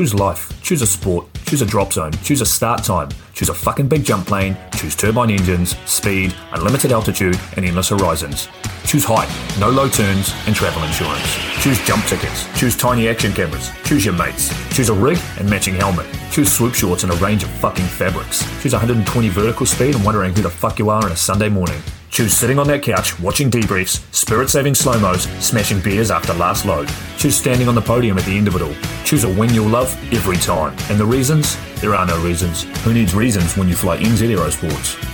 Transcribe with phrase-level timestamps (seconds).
[0.00, 0.62] Choose life.
[0.62, 1.26] Choose a sport.
[1.44, 2.12] Choose a drop zone.
[2.22, 3.10] Choose a start time.
[3.34, 4.56] Choose a fucking big jump plane.
[4.74, 8.48] Choose turbine engines, speed, unlimited altitude, and endless horizons.
[8.86, 9.28] Choose height,
[9.60, 11.36] no low turns, and travel insurance.
[11.62, 12.46] Choose jump tickets.
[12.58, 13.70] Choose tiny action cameras.
[13.84, 14.48] Choose your mates.
[14.74, 16.06] Choose a rig and matching helmet.
[16.30, 18.42] Choose swoop shorts and a range of fucking fabrics.
[18.62, 21.82] Choose 120 vertical speed and wondering who the fuck you are on a Sunday morning.
[22.10, 26.64] Choose sitting on that couch, watching debriefs, spirit saving slow mos, smashing beers after last
[26.66, 26.88] load.
[27.16, 28.74] Choose standing on the podium at the end of it all.
[29.04, 30.76] Choose a win you'll love every time.
[30.90, 31.56] And the reasons?
[31.80, 32.64] There are no reasons.
[32.84, 35.06] Who needs reasons when you fly NZ Aerosports?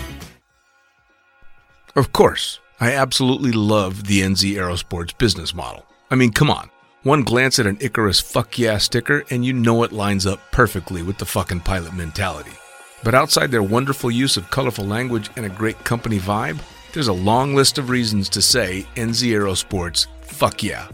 [1.94, 5.84] Of course, I absolutely love the NZ Aerosports business model.
[6.10, 6.70] I mean, come on.
[7.02, 11.02] One glance at an Icarus fuck yeah sticker and you know it lines up perfectly
[11.02, 12.50] with the fucking pilot mentality.
[13.04, 16.58] But outside their wonderful use of colorful language and a great company vibe,
[16.96, 20.88] there's a long list of reasons to say NZ Aerosports, fuck yeah.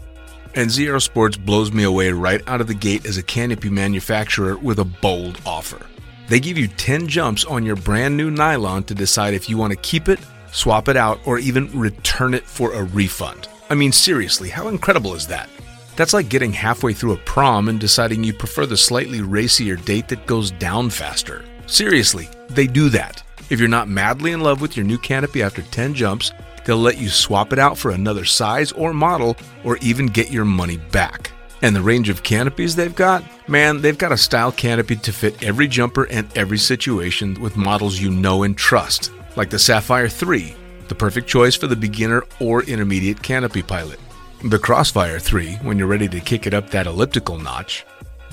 [0.53, 4.79] NZ Aerosports blows me away right out of the gate as a canopy manufacturer with
[4.79, 5.79] a bold offer.
[6.27, 9.71] They give you 10 jumps on your brand new nylon to decide if you want
[9.71, 10.19] to keep it,
[10.51, 13.47] swap it out, or even return it for a refund.
[13.69, 15.49] I mean, seriously, how incredible is that?
[15.95, 20.09] That's like getting halfway through a prom and deciding you prefer the slightly racier date
[20.09, 21.45] that goes down faster.
[21.65, 23.22] Seriously, they do that.
[23.49, 26.31] If you're not madly in love with your new canopy after 10 jumps,
[26.65, 30.45] they'll let you swap it out for another size or model or even get your
[30.45, 31.31] money back.
[31.61, 33.23] And the range of canopies they've got?
[33.47, 37.99] Man, they've got a style canopy to fit every jumper and every situation with models
[37.99, 40.55] you know and trust, like the Sapphire 3,
[40.87, 43.99] the perfect choice for the beginner or intermediate canopy pilot.
[44.43, 47.85] The Crossfire 3, when you're ready to kick it up that elliptical notch.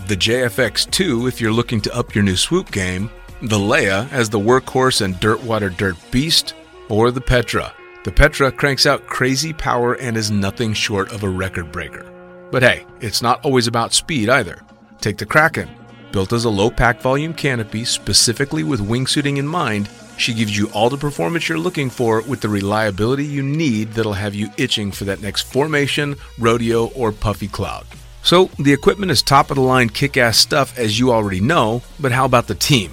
[0.07, 3.11] The JFX 2, if you're looking to up your new swoop game
[3.43, 6.55] the Leia as the workhorse and Dirtwater Dirt Beast,
[6.89, 7.73] or the Petra.
[8.05, 12.05] The Petra cranks out crazy power and is nothing short of a record breaker.
[12.51, 14.63] But hey, it's not always about speed either.
[15.01, 15.71] Take the Kraken.
[16.13, 20.69] Built as a low pack volume canopy specifically with wingsuiting in mind, she gives you
[20.71, 24.93] all the performance you're looking for with the reliability you need that'll have you itching
[24.93, 27.87] for that next formation, rodeo, or puffy cloud.
[28.23, 31.83] So, the equipment is top of the line kick ass stuff as you already know,
[31.99, 32.93] but how about the team?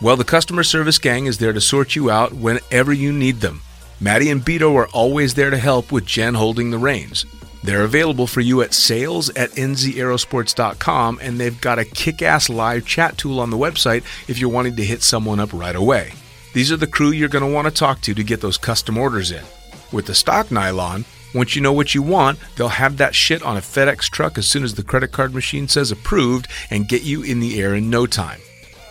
[0.00, 3.62] Well, the customer service gang is there to sort you out whenever you need them.
[4.00, 7.26] Maddie and Beto are always there to help with Jen holding the reins.
[7.64, 12.86] They're available for you at sales at nzaerosports.com, and they've got a kick ass live
[12.86, 16.12] chat tool on the website if you're wanting to hit someone up right away.
[16.54, 18.96] These are the crew you're going to want to talk to to get those custom
[18.96, 19.44] orders in.
[19.92, 23.56] With the stock nylon, once you know what you want, they'll have that shit on
[23.56, 27.22] a FedEx truck as soon as the credit card machine says approved and get you
[27.22, 28.40] in the air in no time.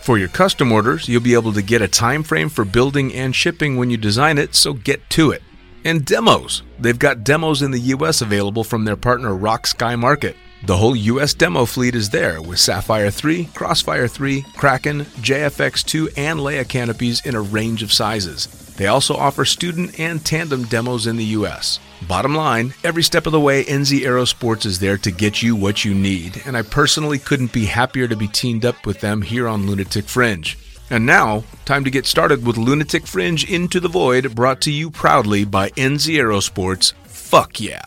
[0.08, 3.36] For your custom orders, you'll be able to get a time frame for building and
[3.36, 5.42] shipping when you design it, so get to it.
[5.84, 6.62] And demos.
[6.78, 10.34] They've got demos in the US available from their partner Rock Sky Market.
[10.64, 16.40] The whole US demo fleet is there with Sapphire 3, Crossfire 3, Kraken, JFX2, and
[16.40, 18.46] Leia canopies in a range of sizes.
[18.78, 21.80] They also offer student and tandem demos in the US.
[22.06, 25.84] Bottom line, every step of the way, NZ Aerosports is there to get you what
[25.84, 29.48] you need, and I personally couldn't be happier to be teamed up with them here
[29.48, 30.56] on Lunatic Fringe.
[30.90, 34.90] And now, time to get started with Lunatic Fringe Into the Void, brought to you
[34.90, 36.92] proudly by NZ Aerosports.
[37.04, 37.84] Fuck yeah!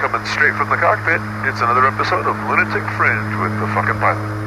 [0.00, 4.43] Coming straight from the cockpit, it's another episode of Lunatic Fringe with the fucking pilot.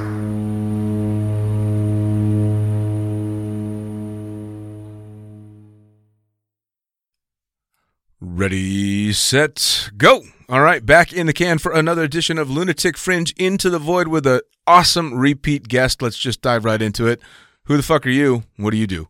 [8.20, 10.24] Ready, set, go.
[10.50, 14.08] All right, back in the can for another edition of Lunatic Fringe Into the Void
[14.08, 16.02] with an awesome repeat guest.
[16.02, 17.22] Let's just dive right into it.
[17.66, 18.44] Who the fuck are you?
[18.56, 19.08] What do you do?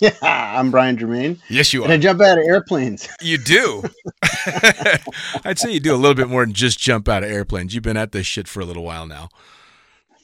[0.00, 1.38] Yeah, I'm Brian Germain.
[1.48, 1.84] Yes, you are.
[1.84, 3.08] And I jump out of airplanes.
[3.20, 3.84] You do.
[5.44, 7.74] I'd say you do a little bit more than just jump out of airplanes.
[7.74, 9.28] You've been at this shit for a little while now.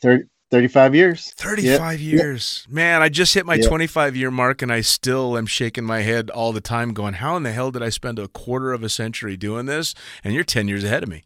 [0.02, 1.32] 30, 35 years.
[1.32, 2.12] 35 yep.
[2.12, 2.64] years.
[2.68, 2.74] Yep.
[2.74, 3.68] Man, I just hit my yep.
[3.68, 7.36] 25 year mark and I still am shaking my head all the time going, how
[7.36, 9.94] in the hell did I spend a quarter of a century doing this?
[10.22, 11.24] And you're 10 years ahead of me.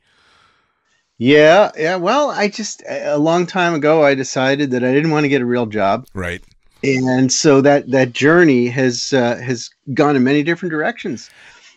[1.18, 1.96] Yeah, yeah.
[1.96, 5.42] Well, I just a long time ago I decided that I didn't want to get
[5.42, 6.06] a real job.
[6.14, 6.42] Right
[6.82, 11.30] and so that that journey has uh, has gone in many different directions.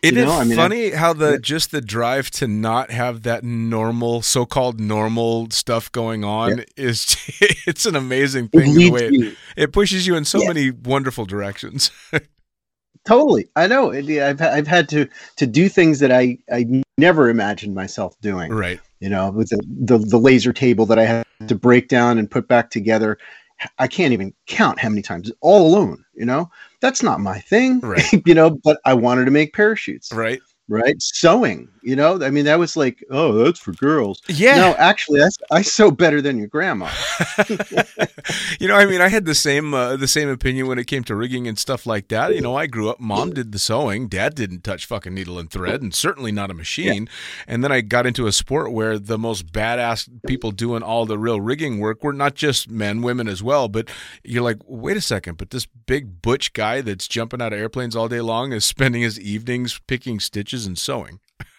[0.03, 3.45] It is I mean, funny I, how the just the drive to not have that
[3.45, 6.63] normal, so-called normal stuff going on yeah.
[6.75, 7.15] is
[7.65, 8.71] it's an amazing thing.
[8.71, 10.49] It, the way it, it, pushes you in so yeah.
[10.49, 11.89] many wonderful directions.
[13.07, 13.93] totally, I know.
[13.93, 15.07] I've I've had to
[15.37, 18.51] to do things that I I never imagined myself doing.
[18.51, 18.81] Right.
[18.99, 22.29] You know, with the, the the laser table that I had to break down and
[22.29, 23.17] put back together
[23.77, 26.49] I can't even count how many times all alone, you know,
[26.83, 28.03] that's not my thing, right.
[28.25, 30.11] you know, but I wanted to make parachutes.
[30.11, 30.41] Right.
[30.67, 31.01] right?
[31.01, 34.21] Sewing, you know, I mean, that was like, oh, that's for girls.
[34.27, 34.55] Yeah.
[34.55, 36.89] No, actually, I, I sew better than your grandma.
[38.59, 41.03] you know, I mean, I had the same uh, the same opinion when it came
[41.05, 42.33] to rigging and stuff like that.
[42.33, 45.51] You know, I grew up, mom did the sewing, dad didn't touch fucking needle and
[45.51, 47.09] thread, and certainly not a machine.
[47.47, 51.17] And then I got into a sport where the most badass people doing all the
[51.17, 53.67] real rigging work were not just men, women as well.
[53.67, 53.89] But
[54.23, 57.95] you're like, wait a second, but this big butch guy that's jumping out of airplanes
[57.95, 61.19] all day long is spending his evenings picking stitches and sewing.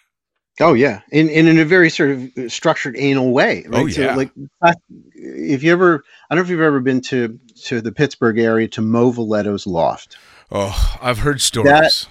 [0.61, 3.65] Oh yeah, in, in in a very sort of structured anal way.
[3.67, 3.83] Right?
[3.83, 4.13] Oh, yeah.
[4.13, 4.31] So, like
[4.61, 4.73] uh,
[5.13, 8.67] if you ever, I don't know if you've ever been to to the Pittsburgh area
[8.69, 10.17] to Mo Viletto's loft.
[10.51, 12.07] Oh, I've heard stories.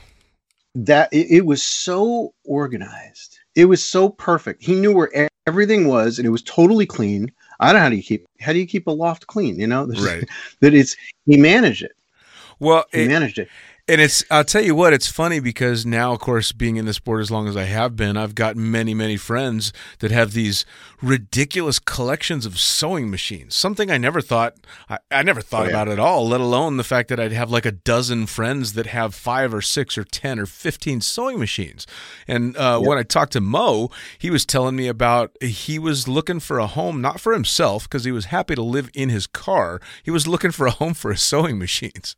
[0.75, 3.39] That it, it was so organized.
[3.55, 4.63] It was so perfect.
[4.63, 7.31] He knew where everything was, and it was totally clean.
[7.61, 9.59] I don't know how do you keep how do you keep a loft clean?
[9.59, 10.29] You know, There's- Right.
[10.61, 11.93] That it's he managed it.
[12.59, 13.49] well, He it, managed it.
[13.87, 16.95] And it's I'll tell you what, it's funny because now of course being in the
[16.95, 20.65] sport as long as I have been, I've got many, many friends that have these
[21.03, 23.55] ridiculous collections of sewing machines.
[23.55, 24.55] Something I never thought
[24.89, 25.71] I, I never thought Oh, yeah.
[25.71, 28.87] about at all, let alone the fact that I'd have like a dozen friends that
[28.87, 31.87] have five or six or ten or fifteen sewing machines.
[32.27, 36.41] And uh, when I talked to Mo, he was telling me about he was looking
[36.41, 39.79] for a home not for himself because he was happy to live in his car.
[40.03, 42.17] He was looking for a home for his sewing machines.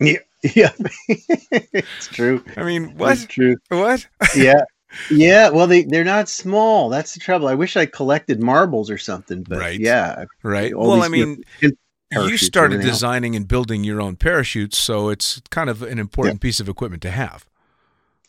[0.00, 0.20] Yeah,
[0.54, 0.72] yeah,
[1.08, 2.44] it's true.
[2.56, 3.12] I mean, what?
[3.12, 3.56] It's true.
[3.68, 4.06] What?
[4.36, 4.62] yeah
[5.10, 8.96] yeah well they they're not small that's the trouble i wish i collected marbles or
[8.98, 9.78] something but Right.
[9.78, 10.76] yeah Right.
[10.76, 15.82] Well, I mean, you started designing and building your own parachutes, so it's kind of
[15.82, 17.46] an important piece of equipment to have.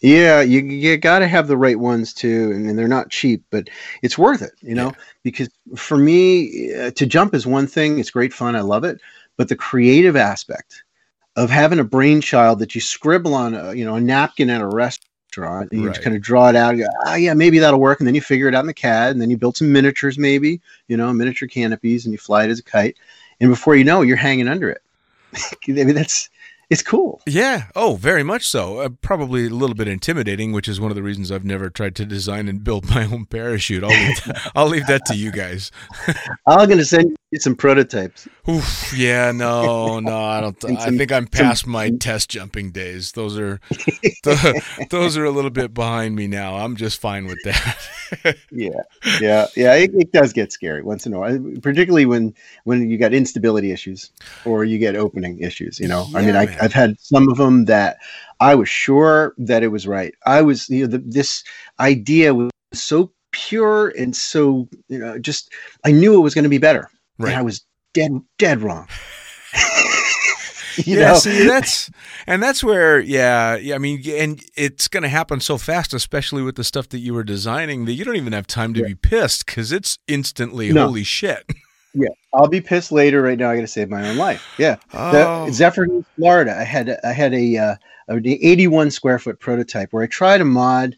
[0.02, 3.44] yeah you you got to have the right ones too and, and they're not cheap
[3.52, 3.70] but
[4.02, 4.92] it's worth it you know
[5.24, 9.00] because for me uh, to jump is one thing it's great fun i love it
[9.38, 10.84] but the creative aspect
[11.36, 14.68] of having a brainchild that you scribble on a you know a napkin at a
[14.68, 15.94] restaurant and you Right.
[15.94, 18.16] just kind of draw it out you go, ah yeah maybe that'll work and then
[18.16, 20.98] you figure it out in the cad and then you build some miniatures maybe you
[20.98, 22.98] know miniature canopies and you fly it as a kite
[23.40, 24.81] and before you know it, you're hanging under it
[25.68, 26.30] i mean that's
[26.72, 27.64] it's cool Yeah.
[27.75, 28.78] Oh, very much so.
[28.82, 31.96] Uh, probably a little bit intimidating, which is one of the reasons I've never tried
[31.96, 33.84] to design and build my own parachute.
[33.84, 34.20] I'll leave,
[34.56, 35.72] I'll leave that to you guys.
[36.46, 40.64] i'm gonna send you some prototypes Oof, yeah, no, no, I don't.
[40.64, 43.12] And I think I'm some- past my test jumping days.
[43.12, 43.60] Those are,
[44.24, 46.56] th- those are a little bit behind me now.
[46.56, 47.78] I'm just fine with that.
[48.52, 48.70] yeah
[49.20, 52.34] yeah yeah it, it does get scary once in a while particularly when
[52.64, 54.12] when you got instability issues
[54.46, 56.58] or you get opening issues you know i mean I, man.
[56.60, 57.98] i've had some of them that
[58.40, 61.44] i was sure that it was right i was you know the, this
[61.80, 65.54] idea was so pure and so you know just
[65.86, 67.31] i knew it was going to be better Right.
[67.31, 68.88] and i was dead dead wrong
[70.77, 71.89] you yeah, know see, that's
[72.27, 73.75] and that's where, yeah, yeah.
[73.75, 77.13] I mean, and it's going to happen so fast, especially with the stuff that you
[77.13, 80.86] were designing, that you don't even have time to be pissed because it's instantly No.
[80.86, 81.44] holy shit.
[81.95, 85.46] yeah i'll be pissed later right now i gotta save my own life yeah Oh.
[85.48, 86.55] The, Zephyrhills, Florida.
[86.55, 87.75] I had I had a uh,
[88.10, 90.96] an 81 square foot prototype where I tried a mod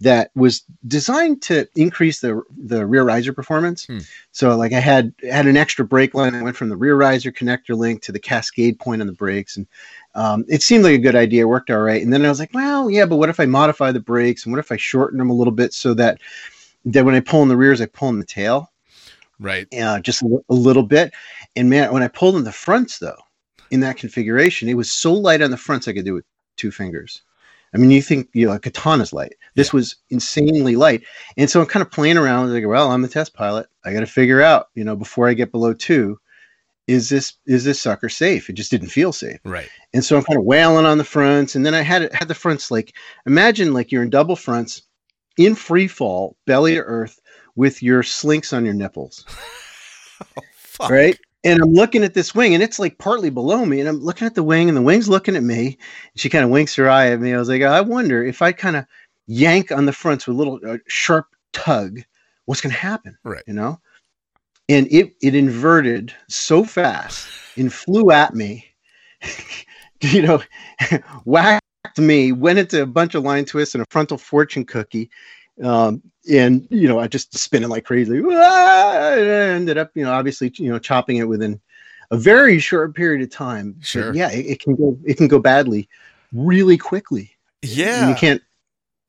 [0.00, 3.86] that was designed to increase the the rear riser performance.
[3.86, 3.98] Hmm.
[4.30, 7.32] So like I had had an extra brake line that went from the rear riser
[7.32, 9.66] connector link to the cascade point on the brakes, and
[10.14, 11.42] um, it seemed like a good idea.
[11.42, 12.02] It worked all right.
[12.02, 14.52] And then I was like, well, yeah, but what if I modify the brakes and
[14.52, 16.20] what if I shorten them a little bit so that
[16.84, 18.70] that when I pull in the rears, I pull in the tail
[19.40, 19.72] Right.
[19.74, 21.12] uh, just a, a little bit.
[21.56, 23.18] And man, when I pulled in the fronts though,
[23.70, 26.24] in that configuration, it was so light on the fronts I could do it with
[26.56, 27.22] two fingers.
[27.74, 29.34] I mean, you think you know a katana's light.
[29.54, 31.02] This was insanely light,
[31.36, 32.52] and so I'm kind of playing around.
[32.52, 33.66] Like, well, I'm the test pilot.
[33.84, 36.18] I got to figure out, you know, before I get below two,
[36.86, 38.48] is this is this sucker safe?
[38.48, 39.68] It just didn't feel safe, Right.
[39.92, 42.28] and so I'm kind of wailing on the fronts, and then I had it had
[42.28, 42.94] the fronts like
[43.26, 44.82] imagine like you're in double fronts,
[45.36, 47.20] in free fall, belly to earth,
[47.56, 49.24] with your slinks on your nipples
[50.38, 50.90] oh, Fuck.
[50.90, 51.18] right?
[51.48, 54.26] And I'm looking at this wing, and it's like partly below me, and I'm looking
[54.26, 55.78] at the wing, and the wing's looking at me.
[56.14, 57.32] She kind of winks her eye at me.
[57.32, 58.84] I was like, I wonder if I kind of
[59.26, 62.00] yank on the fronts with a little uh, sharp tug,
[62.44, 63.16] what's going to happen?
[63.24, 63.42] Right.
[63.46, 63.80] You know?
[64.68, 67.26] And it it inverted so fast
[67.56, 68.66] and flew at me,
[70.02, 70.42] you know,
[71.24, 71.62] whacked
[71.96, 75.08] me, went into a bunch of line twists and a frontal fortune cookie.
[75.62, 78.22] Um, and you know, I just spinning like crazy.
[78.24, 81.60] Ah, and I ended up, you know, obviously, you know, chopping it within
[82.10, 83.74] a very short period of time.
[83.74, 84.14] But Sure.
[84.14, 85.88] yeah, it, it can go it can go badly
[86.32, 87.30] really quickly.
[87.62, 88.08] And Yeah.
[88.08, 88.42] you can't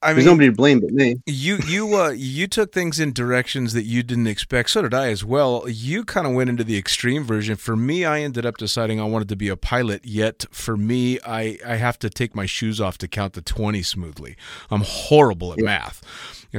[0.01, 1.18] I There's mean, nobody to blame but me.
[1.25, 4.70] you you uh you took things in directions that you didn't expect.
[4.70, 5.68] So did I as well.
[5.68, 7.58] You kind of went into the extreme version.
[7.58, 10.06] For me, I ended up deciding I wanted to be a pilot.
[10.06, 13.84] Yet for me, I I have to take my shoes off to count the twenty
[13.84, 14.38] smoothly.
[14.72, 16.01] I'm horrible at math.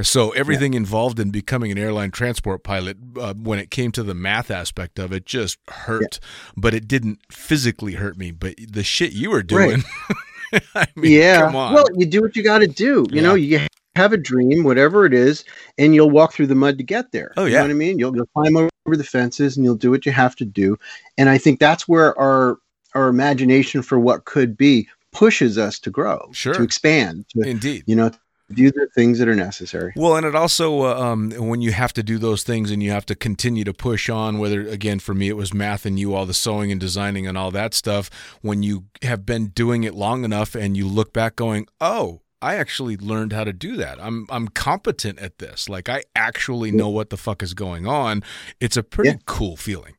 [0.03, 4.13] So everything involved in becoming an airline transport pilot, uh, when it came to the
[4.13, 6.19] math aspect of it, just hurt.
[6.55, 8.31] But it didn't physically hurt me.
[8.31, 9.83] But the shit you were doing,
[10.75, 11.41] I mean, yeah.
[11.41, 11.73] come on.
[11.73, 13.05] Well, you do what you got to do.
[13.11, 13.59] You know, you
[13.97, 15.43] have a dream, whatever it is,
[15.77, 17.33] and you'll walk through the mud to get there.
[17.35, 17.57] Oh, You yeah.
[17.59, 17.99] know what I mean?
[17.99, 20.77] You'll, you'll climb over the fences and you'll do what you have to do.
[21.17, 22.57] And I think that's where our
[22.93, 26.53] our imagination for what could be pushes us to grow, Sure.
[26.53, 27.83] to expand, to Indeed.
[27.85, 28.11] you know,
[28.51, 29.93] do the things that are necessary.
[29.95, 32.91] Well, and it also uh, um, when you have to do those things and you
[32.91, 34.37] have to continue to push on.
[34.39, 37.37] Whether again for me it was math and you all the sewing and designing and
[37.37, 38.09] all that stuff.
[38.41, 42.55] When you have been doing it long enough and you look back, going, "Oh, I
[42.55, 43.99] actually learned how to do that.
[44.01, 45.69] I'm I'm competent at this.
[45.69, 48.23] Like I actually know what the fuck is going on."
[48.59, 49.17] It's a pretty Yeah.
[49.25, 49.93] cool feeling.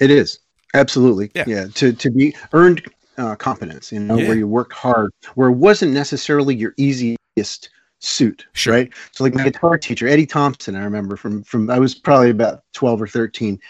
[0.00, 0.38] It is
[0.74, 1.44] absolutely Yeah.
[1.46, 1.66] yeah.
[1.74, 2.82] To to be earned
[3.16, 4.26] uh, competence, you know, Yeah.
[4.26, 6.74] where you worked hard, where it wasn't necessarily your
[7.36, 8.74] easiest suit, Sure.
[8.74, 8.92] right?
[9.12, 12.62] So like my guitar teacher, Eddie Thompson, I remember from from I was probably about
[12.72, 13.60] twelve or thirteen.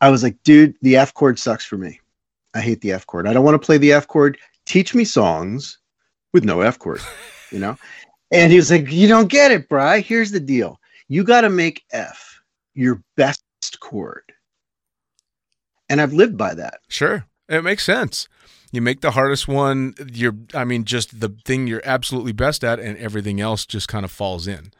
[0.00, 2.00] I was like, dude, the F chord sucks for me.
[2.54, 3.26] I hate the F chord.
[3.26, 4.38] I don't want to play the F chord.
[4.64, 5.78] Teach me songs
[6.32, 7.00] with no F chord,
[7.50, 7.76] you know.
[8.32, 10.00] And he was like, you don't get it, Bry.
[10.00, 10.80] Here's the deal.
[11.08, 12.40] You got to make F
[12.74, 13.42] your best
[13.80, 14.22] chord.
[15.88, 16.80] And I've lived by that.
[16.88, 18.28] Sure, it makes sense.
[18.72, 19.94] You make the hardest one.
[20.12, 24.04] You're, I mean, just the thing you're absolutely best at, and everything else just kind
[24.04, 24.72] of falls in.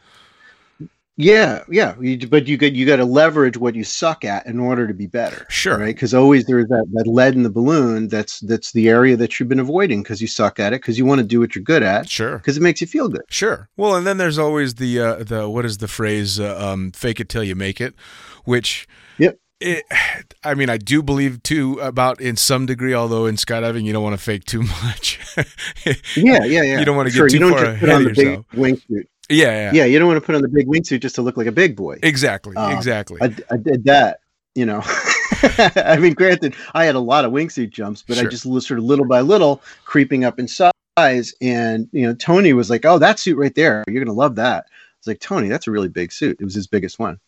[1.18, 1.94] Yeah, yeah.
[1.98, 4.92] You, but you got you got to leverage what you suck at in order to
[4.92, 5.46] be better.
[5.48, 5.78] Sure.
[5.78, 5.94] Right?
[5.94, 8.08] Because always there's that, that lead in the balloon.
[8.08, 11.06] That's that's the area that you've been avoiding because you suck at it because you
[11.06, 12.36] want to do what you're good at Sure.
[12.36, 13.22] because it makes you feel good.
[13.30, 13.70] Sure.
[13.78, 16.38] Well, and then there's always the uh, the what is the phrase?
[16.38, 17.94] Uh, um, "Fake it till you make it,"
[18.44, 18.86] which.
[19.60, 19.84] It,
[20.44, 22.92] I mean, I do believe too about in some degree.
[22.94, 25.18] Although in skydiving, you don't want to fake too much.
[26.16, 26.78] Yeah, yeah, yeah.
[26.78, 28.46] You don't wanna get Sure, too you don't far ahead on of the yourself.
[28.50, 29.04] big wingsuit.
[29.28, 31.36] yeah, yeah, Yeah, you don't want to put on the big wingsuit just to look
[31.36, 31.98] like a big boy.
[32.02, 32.56] Exactly.
[32.56, 33.18] Um, exactly.
[33.20, 34.20] I, I did that,
[34.54, 34.80] you know.
[34.86, 38.26] I mean, granted, I had a lot of wingsuit jumps, but Sure.
[38.26, 40.72] I just sort of little by little creeping up in size.
[41.42, 44.64] And you know, Tony was like, "Oh, that suit right there, you're gonna love that."
[44.64, 44.70] I
[45.00, 47.18] was like, "Tony, that's a really big suit." It was his biggest one.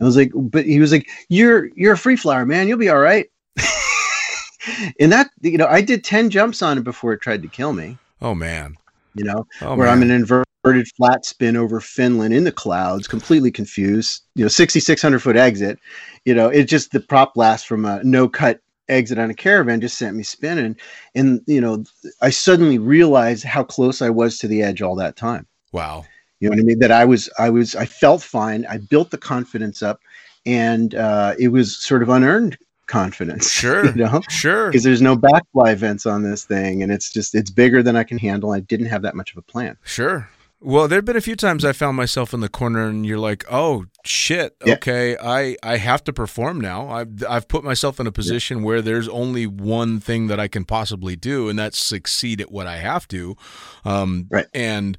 [0.00, 2.68] I was like, but he was like, "You're you're a free flower, man.
[2.68, 3.26] You'll be all right."
[5.00, 7.72] and that, you know, I did ten jumps on it before it tried to kill
[7.72, 7.98] me.
[8.20, 8.76] oh man.
[9.14, 9.98] You know, Oh where man.
[9.98, 14.22] I'm an inverted flat spin over Finland in the clouds, completely confused.
[14.36, 15.78] You know, 6,600 foot exit.
[16.24, 19.82] You know, it just the prop blast from a no cut exit on a caravan
[19.82, 20.76] just sent me spinning.
[21.14, 21.84] And, you know,
[22.22, 25.46] I suddenly realized how close I was to the edge all that time.
[25.72, 26.06] wow.
[26.42, 26.78] You know what I mean?
[26.80, 28.66] That I was, I was, I felt fine.
[28.66, 30.00] I built the confidence up
[30.44, 33.50] and uh, it was sort of unearned confidence.
[33.62, 33.86] Sure.
[33.86, 34.20] You know?
[34.28, 34.70] Sure.
[34.70, 38.02] Because there's no backfly events on this thing, and it's just it's bigger than I
[38.02, 38.50] can handle.
[38.50, 39.76] I didn't have that much of a plan.
[39.84, 40.28] Sure.
[40.64, 43.44] Well, there've been a few times I found myself in the corner, and you're like,
[43.50, 44.74] "Oh shit, Yeah.
[44.74, 46.88] okay, I I have to perform now.
[46.88, 50.64] I've I've put myself in a position where there's only one thing that I can
[50.64, 53.36] possibly do, and that's succeed at what I have to."
[53.84, 54.46] Um, Right.
[54.54, 54.96] And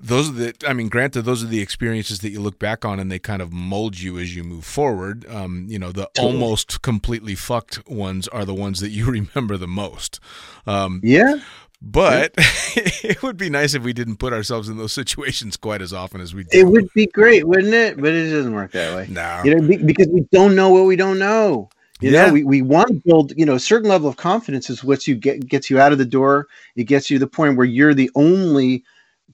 [0.00, 0.54] those are the.
[0.66, 3.40] I mean, granted, those are the experiences that you look back on, and they kind
[3.40, 5.24] of mold you as you move forward.
[5.30, 6.34] Um, you know, the Totally.
[6.34, 10.18] almost completely fucked ones are the ones that you remember the most.
[10.66, 11.36] Um, Yeah,
[11.86, 12.32] but
[12.76, 16.20] it would be nice if we didn't put ourselves in those situations quite as often
[16.20, 16.58] as we do.
[16.58, 17.96] it would be great, wouldn't it?
[18.00, 19.06] But it doesn't work that way.
[19.10, 19.42] No.
[19.44, 21.68] You know, because we don't know what we don't know.
[22.00, 22.26] You Yeah.
[22.26, 25.06] know, we, we want to build, you know, a certain level of confidence is what
[25.06, 26.48] you get gets you out of the door.
[26.74, 28.82] It gets you to the point where you're the only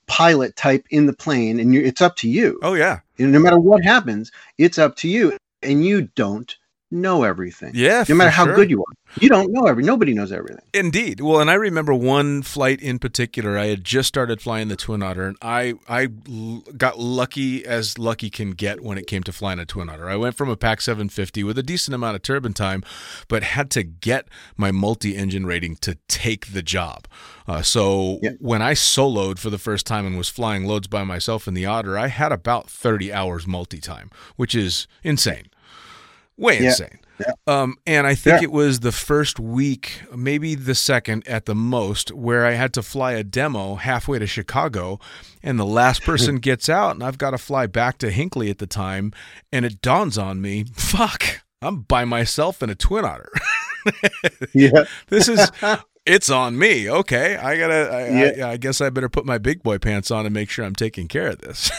[0.07, 2.59] pilot type in the plane, and you it's up to you.
[2.63, 3.01] oh yeah.
[3.19, 6.55] And no matter what happens, it's up to you, and you don't
[6.91, 7.73] know everything.
[7.75, 8.05] Yeah.
[8.09, 8.55] No matter how sure.
[8.57, 9.83] good you are, you don't know every.
[9.85, 10.65] Nobody knows everything.
[10.75, 11.21] Indeed.
[11.21, 13.59] Well, and I remember one flight in particular.
[13.59, 16.07] I had just started flying the Twin Otter, and I I
[16.77, 20.09] got lucky as lucky can get when it came to flying a Twin Otter.
[20.09, 22.83] I went from a Pac 750 with a decent amount of turbine time,
[23.29, 27.07] but had to get my multi-engine rating to take the job.
[27.47, 28.31] Uh, so Yeah.
[28.39, 31.67] when I soloed for the first time and was flying loads by myself in the
[31.67, 35.50] Otter, I had about 30 hours multi-time, which is insane.
[36.41, 36.69] Way Yeah.
[36.71, 36.99] insane.
[37.21, 37.33] Yeah.
[37.47, 38.45] Um, and I think Yeah.
[38.45, 42.83] it was the first week, maybe the second at the most, where I had to
[42.83, 44.99] fly a demo halfway to Chicago,
[45.43, 48.57] and the last person gets out, and I've got to fly back to Hinckley at
[48.57, 49.13] the time,
[49.53, 53.31] and it dawns on me, fuck, I'm by myself in a Twin Otter.
[54.53, 55.51] Yeah, this is
[56.07, 56.91] it's on me.
[56.91, 57.91] Okay, I gotta.
[57.91, 58.47] I, Yeah.
[58.47, 60.75] I, I guess I better put my big boy pants on and make sure I'm
[60.75, 61.71] taking care of this.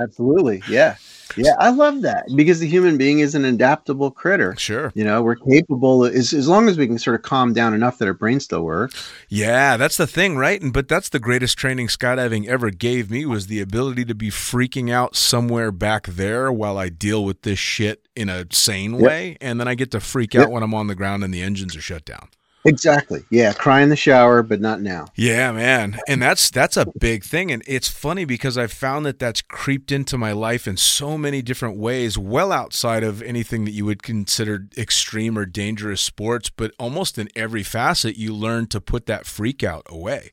[0.00, 0.62] Absolutely.
[0.68, 0.96] Yeah.
[1.36, 1.54] Yeah.
[1.58, 4.54] I love that because the human being is an adaptable critter.
[4.58, 4.92] sure.
[4.94, 7.98] You know, we're capable as, as long as we can sort of calm down enough
[7.98, 9.10] that our brain still works.
[9.28, 10.60] Yeah, that's the thing, right?
[10.60, 14.30] And but that's the greatest training skydiving ever gave me was the ability to be
[14.30, 19.02] freaking out somewhere back there while I deal with this shit in a sane Yep.
[19.02, 20.44] way, and then I get to freak Yep.
[20.46, 22.28] out when I'm on the ground and the engines are shut down.
[22.66, 23.24] Exactly.
[23.30, 23.52] Yeah.
[23.52, 25.06] Cry in the shower, but not now.
[25.14, 25.98] Yeah, man.
[26.08, 29.92] And that's that's a big thing and it's funny because I've found that that's creeped
[29.92, 34.02] into my life in so many different ways, well outside of anything that you would
[34.02, 39.26] consider extreme or dangerous sports, but almost in every facet you learn to put that
[39.26, 40.32] freak out away.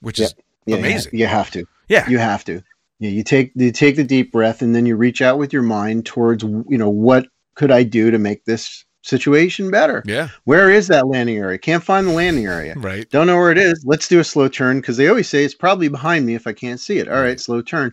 [0.00, 0.34] Which is
[0.66, 1.12] Yeah, Amazing.
[1.18, 1.64] You have to.
[1.88, 2.08] yeah.
[2.08, 2.62] You have to.
[3.00, 5.62] Yeah, you take you take the deep breath and then you reach out with your
[5.62, 10.02] mind towards you know what could I do to make this situation better?
[10.06, 11.58] Yeah, Where is that landing area?
[11.58, 12.74] Can't find the landing area.
[12.76, 13.08] right.
[13.10, 13.82] Don't know where it is.
[13.86, 16.52] Let's do a slow turn because they always say it's probably behind me if I
[16.52, 17.08] can't see it.
[17.08, 17.92] All right, slow turn.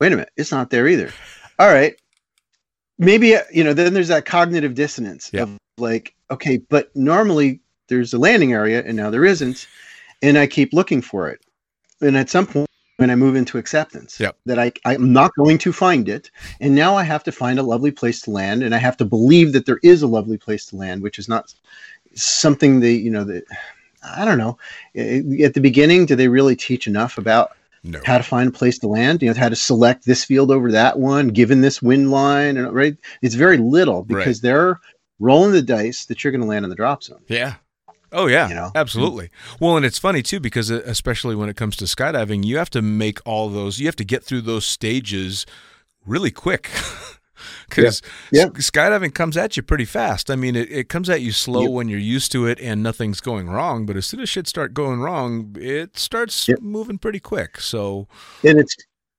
[0.00, 1.12] Wait a minute, it's not there either.
[1.58, 1.96] All right,
[2.98, 3.72] maybe uh, you know.
[3.72, 5.42] Then there's that cognitive dissonance Yeah.
[5.42, 9.66] of like, okay, but normally there's a landing area and now there isn't,
[10.22, 11.40] and I keep looking for it,
[12.00, 12.67] and at some point.
[12.98, 14.36] When I move into acceptance, Yep.
[14.46, 17.62] that I I'm not going to find it, and now I have to find a
[17.62, 20.66] lovely place to land, and I have to believe that there is a lovely place
[20.66, 21.54] to land, which is not
[22.14, 23.44] something that you know that
[24.02, 24.58] I don't know.
[24.96, 27.52] At the beginning, do they really teach enough about
[27.84, 28.00] No.
[28.04, 29.22] how to find a place to land?
[29.22, 32.74] You know, how to select this field over that one, given this wind line, and
[32.74, 32.96] right?
[33.22, 34.80] It's very little because they're
[35.20, 37.22] rolling the dice that you're going to land in the drop zone.
[37.28, 37.54] Yeah.
[38.12, 38.70] Oh yeah, You know?
[38.74, 39.30] absolutely.
[39.60, 42.70] Well, and it's funny too because uh, especially when it comes to skydiving, you have
[42.70, 43.78] to make all those.
[43.78, 45.46] You have to get through those stages
[46.06, 46.70] really quick.
[47.68, 48.54] Because Yep.
[48.54, 50.28] skydiving comes at you pretty fast.
[50.28, 51.70] I mean, it, it comes at you slow Yep.
[51.70, 53.86] when you're used to it and nothing's going wrong.
[53.86, 56.60] But as soon as shit start going wrong, it starts Yep.
[56.60, 57.60] moving pretty quick.
[57.60, 58.08] So
[58.42, 58.74] And it's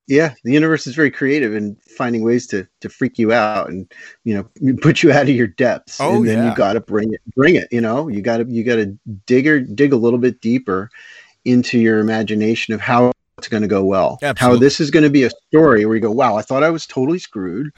[0.09, 3.89] yeah, the universe is very creative in finding ways to to freak you out and
[4.23, 6.01] you know put you out of your depths.
[6.01, 6.49] Oh, and then yeah.
[6.49, 7.67] you got to bring it, bring it.
[7.71, 10.89] You know, you got to you got to dig or dig a little bit deeper
[11.45, 14.19] into your imagination of how it's going to go well.
[14.35, 16.71] How this is going to be a story where you go, wow, I thought I
[16.71, 17.71] was totally screwed,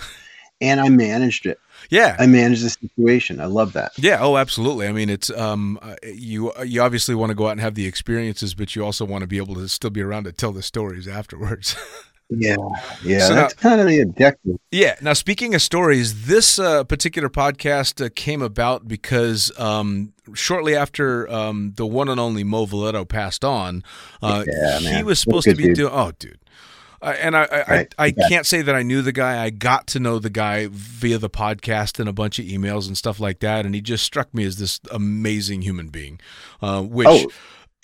[0.61, 1.59] and I managed it.
[1.89, 3.41] yeah, I managed the situation.
[3.41, 3.91] I love that.
[3.97, 4.87] Yeah, oh, absolutely.
[4.87, 7.87] I mean, it's um, uh, you you obviously want to go out and have the
[7.87, 10.63] experiences, but you also want to be able to still be around to tell the
[10.63, 11.75] stories afterwards.
[12.33, 12.55] Yeah,
[13.03, 14.55] yeah, So that's kind of the objective.
[14.71, 14.95] yeah.
[15.01, 21.29] Now, speaking of stories, this uh, particular podcast uh, came about because um, shortly after
[21.29, 23.83] um, the one and only Mo Viletto passed on,
[24.23, 25.05] uh, Yeah, he man.
[25.05, 25.91] was supposed to be doing.
[25.93, 26.37] Oh, dude.
[27.01, 27.95] Uh, and I, I, Right.
[27.97, 28.29] I, I Yeah.
[28.29, 29.43] can't say that I knew the guy.
[29.43, 32.95] I got to know the guy via the podcast and a bunch of emails and
[32.97, 33.65] stuff like that.
[33.65, 36.19] And he just struck me as this amazing human being,
[36.61, 37.31] uh, which Oh,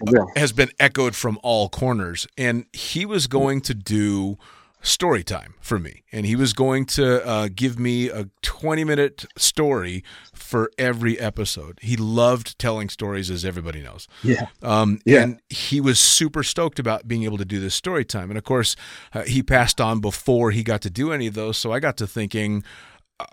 [0.06, 0.26] yeah.
[0.36, 2.28] has been echoed from all corners.
[2.38, 4.38] And he was going to do
[4.82, 6.04] story time for me.
[6.12, 11.80] And he was going to uh, give me a 20 minute story for every episode.
[11.82, 14.08] He loved telling stories, as everybody knows.
[14.24, 15.24] yeah, Um, Yeah.
[15.24, 18.30] And he was super stoked about being able to do this story time.
[18.30, 18.76] And of course,
[19.14, 21.58] uh, he passed on before he got to do any of those.
[21.58, 22.64] So I got to thinking,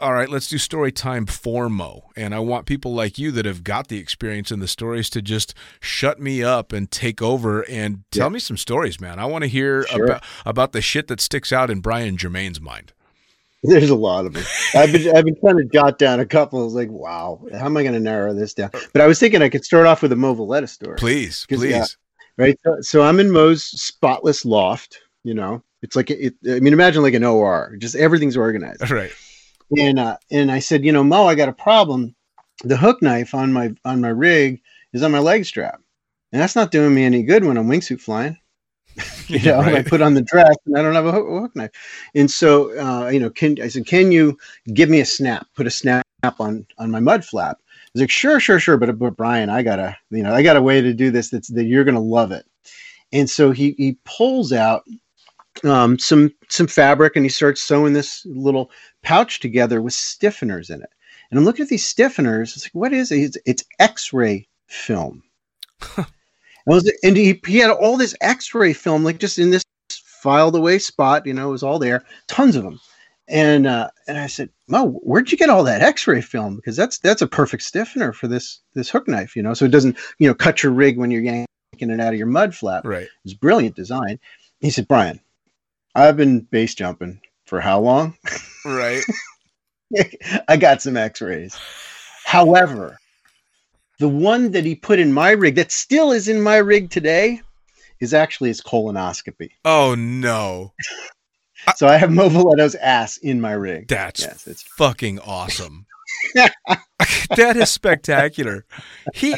[0.01, 2.05] all right, let's do story time for Mo.
[2.16, 5.20] And I want people like you that have got the experience in the stories to
[5.20, 8.33] just shut me up and take over and tell Yeah.
[8.35, 9.18] me some stories, man.
[9.18, 10.05] I want to hear Sure.
[10.07, 12.92] about, about the shit that sticks out in Brian Germain's mind.
[13.62, 14.47] There's a lot of it.
[14.75, 16.61] I've been I've been trying to jot down a couple.
[16.61, 18.68] I was like, wow, how am I going to narrow this down?
[18.75, 21.47] Uh, but I was thinking I could start off with a Mo Viletto story, Please,
[21.49, 21.70] please.
[21.70, 21.87] yeah.
[22.37, 22.59] right?
[22.64, 24.99] So, so I'm in Mo's spotless loft.
[25.25, 26.35] You know, it's like it.
[26.47, 27.75] I mean, imagine like an OR.
[27.79, 28.90] Just everything's organized.
[28.90, 29.12] Right.
[29.77, 32.14] And uh, and I said, you know, Mo, I got a problem.
[32.62, 34.61] The hook knife on my on my rig
[34.92, 35.81] is on my leg strap,
[36.33, 38.38] and that's not doing me any good when I'm wingsuit flying.
[39.27, 41.57] you know, I put on the dress and I don't have a hook, a hook
[41.57, 41.70] knife.
[42.14, 44.38] And so, uh, you know, can I said, can you
[44.72, 45.46] give me a snap?
[45.57, 46.05] Put a snap
[46.38, 47.59] on on my mud flap.
[47.92, 48.77] He's like, sure, sure, sure.
[48.77, 51.48] But, but Brian, I gotta, you know, I got a way to do this that's
[51.48, 52.46] that you're gonna love it.
[53.12, 54.85] And so he he pulls out
[55.62, 58.71] um, some some fabric and he starts sewing this little
[59.03, 60.90] pouch together with stiffeners in it.
[61.31, 62.55] And I'm looking at these stiffeners.
[62.55, 63.19] It's like, what is it?
[63.19, 65.23] It's, it's X-ray film.
[65.97, 66.07] and,
[66.67, 70.79] was, and he, he had all this X-ray film, like just in this filed away
[70.79, 71.27] spot.
[71.27, 72.81] You know, it was all there, tons of them.
[73.27, 76.57] And uh, and I said, Mo, where'd you get all that X-ray film?
[76.57, 79.35] Because that's that's a perfect stiffener for this this hook knife.
[79.35, 81.47] You know, so it doesn't you know cut your rig when you're yanking
[81.90, 82.85] it out of your mud flap.
[82.85, 83.09] Right.
[83.25, 84.19] It's brilliant design.
[84.61, 85.21] He said, Brian,
[85.94, 88.16] I've been base jumping for how long?
[88.64, 89.02] Right.
[90.48, 91.57] I got some x-rays.
[92.24, 92.98] However,
[93.98, 97.40] the one that he put in my rig that still is in my rig today
[98.00, 99.50] is actually his colonoscopy.
[99.64, 100.72] Oh no.
[101.76, 103.88] So I have Mo Viletto's ass in my rig.
[103.88, 105.87] That's Yes, it's fucking awesome.
[107.37, 108.64] that is spectacular.
[109.14, 109.37] He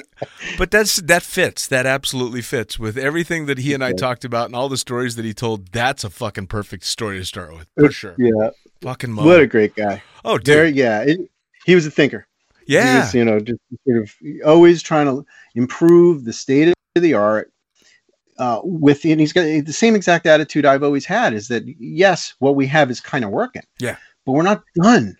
[0.58, 1.66] but that's that fits.
[1.66, 5.16] That absolutely fits with everything that he and I talked about and all the stories
[5.16, 5.72] that he told.
[5.72, 7.68] That's a fucking perfect story to start with.
[7.76, 8.14] For sure.
[8.18, 8.50] yeah.
[8.82, 9.24] Fucking Mo.
[9.24, 10.02] What a great guy.
[10.24, 10.54] oh dude.
[10.54, 11.02] Very yeah.
[11.02, 11.30] It,
[11.64, 12.26] he was a thinker.
[12.66, 13.04] Yeah.
[13.04, 15.24] was, you know, just sort of always trying to
[15.54, 17.52] improve the state of the art.
[18.38, 22.34] Uh, with and he's got the same exact attitude I've always had is that yes,
[22.38, 23.62] what we have is kind of working.
[23.78, 23.96] Yeah.
[24.26, 25.16] But we're not done.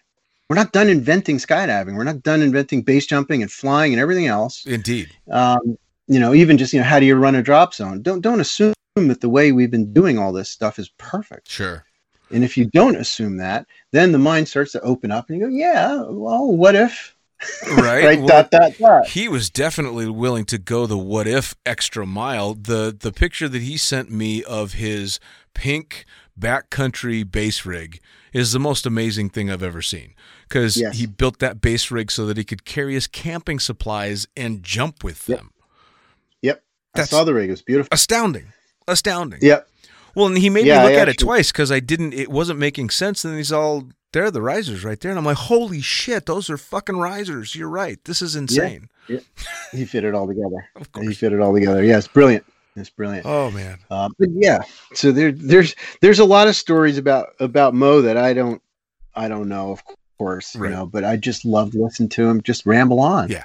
[0.48, 1.96] We're not done inventing skydiving.
[1.96, 4.64] We're not done inventing base jumping and flying and everything else.
[4.64, 5.10] Indeed.
[5.30, 8.02] Um, you know, even just you know, how do you run a drop zone?
[8.02, 11.50] Don't don't assume that the way we've been doing all this stuff is perfect.
[11.50, 11.84] Sure.
[12.30, 15.46] And if you don't assume that, then the mind starts to open up and you
[15.46, 17.14] go, yeah, well, what if?
[17.76, 18.02] Right.
[18.04, 19.06] right, Well, dot dot dot.
[19.08, 22.54] he was definitely willing to go the what if extra mile.
[22.54, 25.20] The the picture that he sent me of his
[25.52, 26.06] pink
[26.38, 28.00] backcountry base rig
[28.32, 30.14] is the most amazing thing I've ever seen.
[30.48, 30.96] Because Yes.
[30.96, 35.02] he built that base rig so that he could carry his camping supplies and jump
[35.02, 35.50] with them.
[36.42, 36.62] Yep.
[36.94, 37.48] That's- I saw the rig.
[37.48, 37.88] It was beautiful.
[37.92, 38.52] Astounding.
[38.86, 39.40] Astounding.
[39.42, 39.68] Yep.
[40.14, 42.14] Well, and he made Yeah, me look I at it twice because I didn't.
[42.14, 43.24] It wasn't making sense.
[43.24, 46.48] And he's all there, are the risers right there, and I'm like, holy shit, those
[46.48, 47.54] are fucking risers.
[47.54, 47.98] You're right.
[48.04, 48.88] This is insane.
[49.72, 50.68] He fit it all together.
[50.76, 51.16] Of He course.
[51.18, 51.84] fit it all together.
[51.84, 52.46] Yeah, it's brilliant.
[52.76, 53.26] It's brilliant.
[53.26, 53.78] Oh man.
[53.90, 54.60] Uh, but yeah,
[54.94, 58.62] so there, there's there's a lot of stories about about Mo that I don't
[59.14, 59.82] I don't know, of
[60.18, 60.70] course, Right.
[60.70, 63.28] you know, but I just loved listening to him just ramble on.
[63.30, 63.44] Yeah.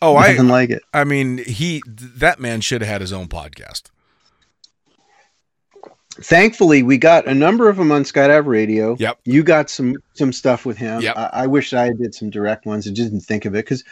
[0.00, 0.36] Oh, I.
[0.36, 0.82] Like it.
[0.92, 1.82] I mean, he.
[1.86, 3.84] That man should have had his own podcast.
[6.20, 8.96] Thankfully, we got a number of them on Skydive Radio.
[8.98, 9.20] Yep.
[9.24, 11.00] You got some some stuff with him.
[11.00, 11.16] Yep.
[11.16, 13.82] I, I wish I did some direct ones and just didn't think of it because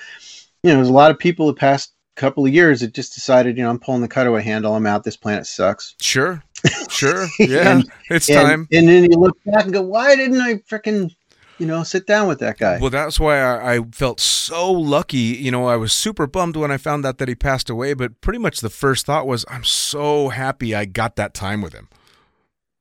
[0.62, 3.56] you know there's a lot of people the past couple of years that just decided
[3.56, 4.74] you know I'm pulling the cutaway handle.
[4.74, 5.02] I'm out.
[5.04, 5.94] This planet sucks.
[6.00, 6.42] Sure.
[6.90, 7.26] Sure.
[7.38, 7.76] Yeah.
[7.76, 8.68] And- it's and, time.
[8.70, 11.14] And then you look back and go, why didn't I freaking
[11.60, 12.78] you know sit down with that guy?
[12.80, 15.18] Well, that's why I, I felt so lucky.
[15.18, 18.20] You know, I was super bummed when I found out that he passed away, but
[18.20, 21.88] pretty much the first thought was, I'm so happy I got that time with him.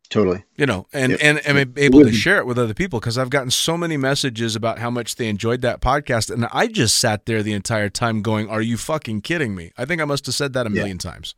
[0.10, 0.44] totally.
[0.58, 1.20] You know, and Yep.
[1.24, 4.56] and am able to share it with other people because I've gotten so many messages
[4.56, 8.24] about how much they enjoyed that podcast, and I just sat there the entire time
[8.24, 10.76] going, "Are you fucking kidding me?" I think I must have said that a Yeah.
[10.78, 11.36] million times,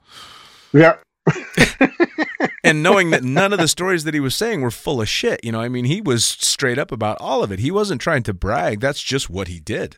[0.71, 0.95] Yeah.
[2.63, 5.43] and knowing that none of the stories that he was saying were full of shit.
[5.43, 7.59] You know, I mean, he was straight up about all of it.
[7.59, 8.79] He wasn't trying to brag.
[8.79, 9.97] That's just what he did.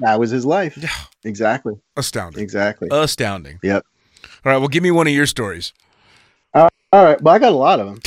[0.00, 0.76] That was his life.
[0.76, 0.88] Yeah.
[1.24, 1.74] Exactly.
[1.96, 2.42] Astounding.
[2.42, 2.88] Exactly.
[2.90, 3.58] Astounding.
[3.62, 3.84] Yep.
[4.44, 4.58] All right.
[4.58, 5.72] Well, give me one of your stories.
[6.90, 7.20] All right.
[7.20, 8.00] Well, I got a lot of them.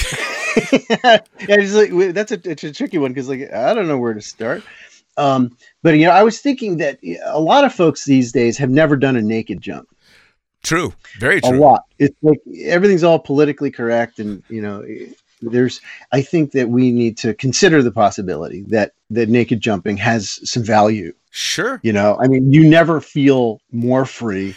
[0.89, 4.21] yeah, like, that's a, it's a tricky one because like I don't know where to
[4.21, 4.63] start.
[5.17, 8.71] Um, but you know, I was thinking that a lot of folks these days have
[8.71, 9.87] never done a naked jump.
[10.63, 10.93] True.
[11.19, 11.57] Very true.
[11.57, 11.85] A lot.
[11.99, 14.85] It's like everything's all politically correct, and you know,
[15.41, 15.81] there's.
[16.11, 20.63] I think that we need to consider the possibility that that naked jumping has some
[20.63, 21.13] value.
[21.31, 21.79] Sure.
[21.83, 24.55] You know, I mean, you never feel more free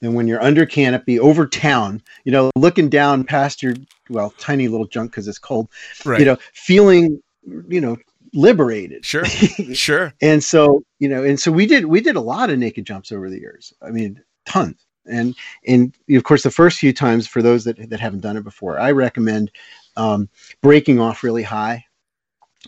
[0.00, 3.74] than when you're under canopy over town, you know, looking down past your,
[4.10, 5.68] well, tiny little junk because it's cold,
[6.04, 6.18] Right.
[6.18, 7.22] you know, feeling,
[7.68, 7.96] you know,
[8.34, 9.06] liberated.
[9.06, 9.24] Sure.
[9.72, 10.12] Sure.
[10.20, 13.10] and so, you know, and so we did, we did a lot of naked jumps
[13.12, 13.72] over the years.
[13.80, 14.84] I mean, tons.
[15.06, 15.34] And,
[15.66, 18.78] and of course, the first few times for those that, that haven't done it before,
[18.78, 19.50] I recommend
[19.96, 20.28] um,
[20.60, 21.84] breaking off really high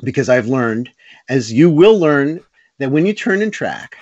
[0.02, 0.90] because I've learned,
[1.28, 2.40] as you will learn,
[2.78, 3.96] that when you turn and track,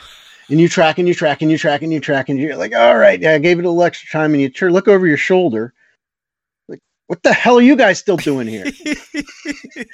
[0.49, 2.75] and you track and you track and you track and you track and you're like,
[2.75, 5.07] all right, yeah, I gave it a little extra time, and you turn, look over
[5.07, 5.73] your shoulder,
[6.69, 8.65] like, what the hell are you guys still doing here?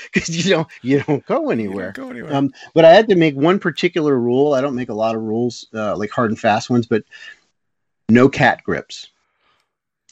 [0.12, 1.92] Because you don't you don't go anywhere.
[1.92, 2.34] Go anywhere.
[2.34, 4.54] Um, but I had to make one particular rule.
[4.54, 7.04] I don't make a lot of rules, uh, like hard and fast ones, but
[8.08, 9.08] no cat grips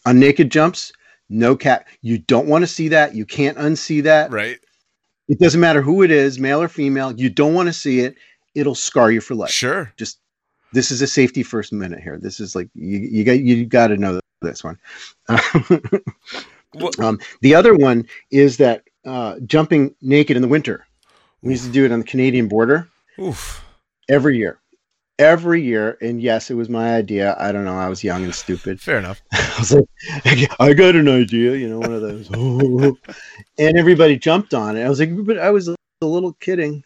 [0.07, 0.93] on naked jumps.
[1.29, 1.87] No cat.
[2.01, 3.15] You don't want to see that.
[3.15, 4.33] You can't unsee that.
[4.33, 4.59] right.
[5.29, 7.13] It doesn't matter who it is, male or female.
[7.13, 8.17] You don't want to see it.
[8.55, 9.51] It'll scar you for life.
[9.51, 9.93] Sure.
[9.99, 10.21] Just
[10.73, 12.19] this is a safety first minute here.
[12.19, 14.79] This is like you you got you got to know this one.
[16.75, 20.87] Well, um, the other one is that uh, jumping naked in the winter.
[21.43, 23.65] We used to do it on the Canadian border oof.
[24.09, 24.61] every year,
[25.19, 25.97] every year.
[26.01, 27.37] And yes, it was my idea.
[27.39, 27.79] I don't know.
[27.79, 28.81] I was young and stupid.
[28.81, 29.23] Fair enough.
[29.33, 32.29] I was like, I got an idea, you know, one of those.
[33.59, 34.85] and everybody jumped on it.
[34.85, 36.85] I was like, but I was a little kidding.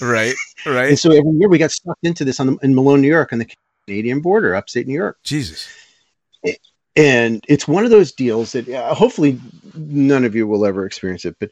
[0.00, 0.34] Right.
[0.64, 0.90] Right.
[0.90, 3.32] and so every year we got sucked into this on the, in Malone, New York,
[3.32, 3.48] on the
[3.86, 5.18] Canadian border, upstate New York.
[5.22, 5.68] Jesus.
[6.94, 9.40] And it's one of those deals that uh, hopefully
[9.74, 11.50] none of you will ever experience it, but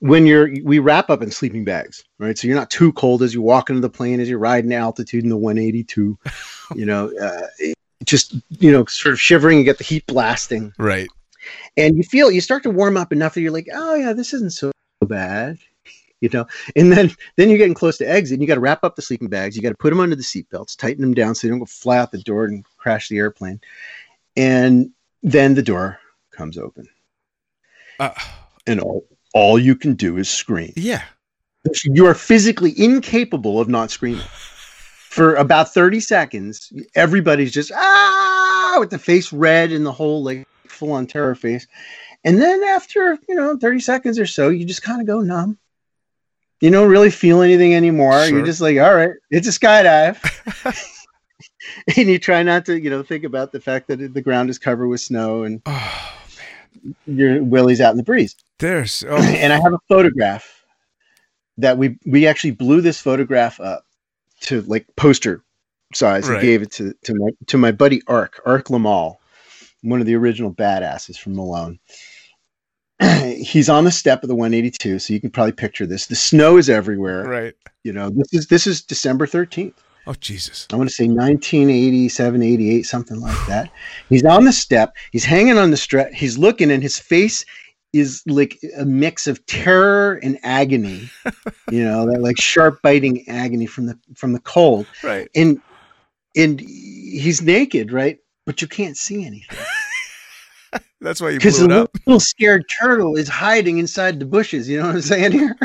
[0.00, 2.38] when you're we wrap up in sleeping bags, right?
[2.38, 5.24] So you're not too cold as you walk into the plane as you're riding altitude
[5.24, 6.16] in the 182.
[6.76, 7.46] you know, uh,
[8.04, 9.58] just you know, sort of shivering.
[9.58, 11.08] You get the heat blasting, Right.
[11.76, 14.32] and you feel you start to warm up enough that you're like, oh yeah, this
[14.34, 14.70] isn't so
[15.06, 15.58] bad.
[16.20, 18.34] You know, and then then you're getting close to exit.
[18.34, 19.54] And you got to wrap up the sleeping bags.
[19.56, 21.60] You got to put them under the seat belts, tighten them down so they don't
[21.60, 23.60] go fly out the door and crash the airplane.
[24.36, 24.90] And
[25.22, 25.98] then the door
[26.32, 26.88] comes open,
[27.98, 28.10] Uh,
[28.66, 30.72] and all all you can do is scream.
[30.76, 31.02] yeah.
[31.84, 34.24] You are physically incapable of not screaming.
[35.10, 40.46] For about 30 seconds, everybody's just ah with the face red and the whole like
[40.66, 41.66] full on terror face.
[42.24, 45.58] And then after, you know, 30 seconds or so, you just kind of go numb.
[46.60, 48.24] You don't really feel anything anymore.
[48.24, 48.38] Sure.
[48.38, 50.18] You're just like, all right, it's a skydive.
[51.96, 54.58] and you try not to, you know, think about the fact that the ground is
[54.58, 56.12] covered with snow and Oh,
[57.06, 58.34] your willy's out in the breeze.
[58.58, 60.64] there's oh, and I have a photograph
[61.58, 63.84] that we we actually blew this photograph up
[64.42, 65.42] to like poster
[65.94, 66.34] size Right.
[66.36, 69.16] and gave it to to my to my buddy Ark Ark Lamal,
[69.82, 71.78] one of the original badasses from Malone.
[73.40, 76.06] He's on the step of the 182, so you can probably picture this.
[76.06, 77.24] The snow is everywhere.
[77.24, 77.54] right.
[77.84, 79.74] You know, this is this is December 13th.
[80.08, 80.66] Oh Jesus.
[80.72, 83.70] I want to say 1987, 88, something like that.
[84.08, 84.96] He's on the step.
[85.12, 86.12] He's hanging on the strap.
[86.12, 87.44] He's looking, and his face
[87.92, 91.10] is like a mix of terror and agony.
[91.70, 94.86] you know, that like sharp biting agony from the from the cold.
[95.04, 95.28] Right.
[95.34, 95.60] And
[96.34, 98.18] and he's naked, right?
[98.46, 99.58] But you can't see anything
[101.02, 101.90] That's why you blew it little, up.
[102.06, 104.70] little scared turtle is hiding inside the bushes.
[104.70, 105.56] You know what I'm saying here?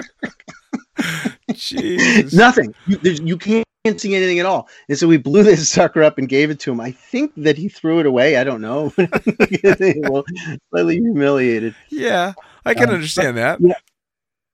[1.53, 2.33] Jesus.
[2.33, 2.75] Nothing.
[2.87, 4.69] You, you can't see anything at all.
[4.87, 6.79] And so we blew this sucker up and gave it to him.
[6.79, 8.37] I think that he threw it away.
[8.37, 8.93] I don't know.
[8.97, 10.23] well,
[10.69, 11.75] slightly humiliated.
[11.89, 12.33] Yeah,
[12.65, 13.59] I can Um, understand that.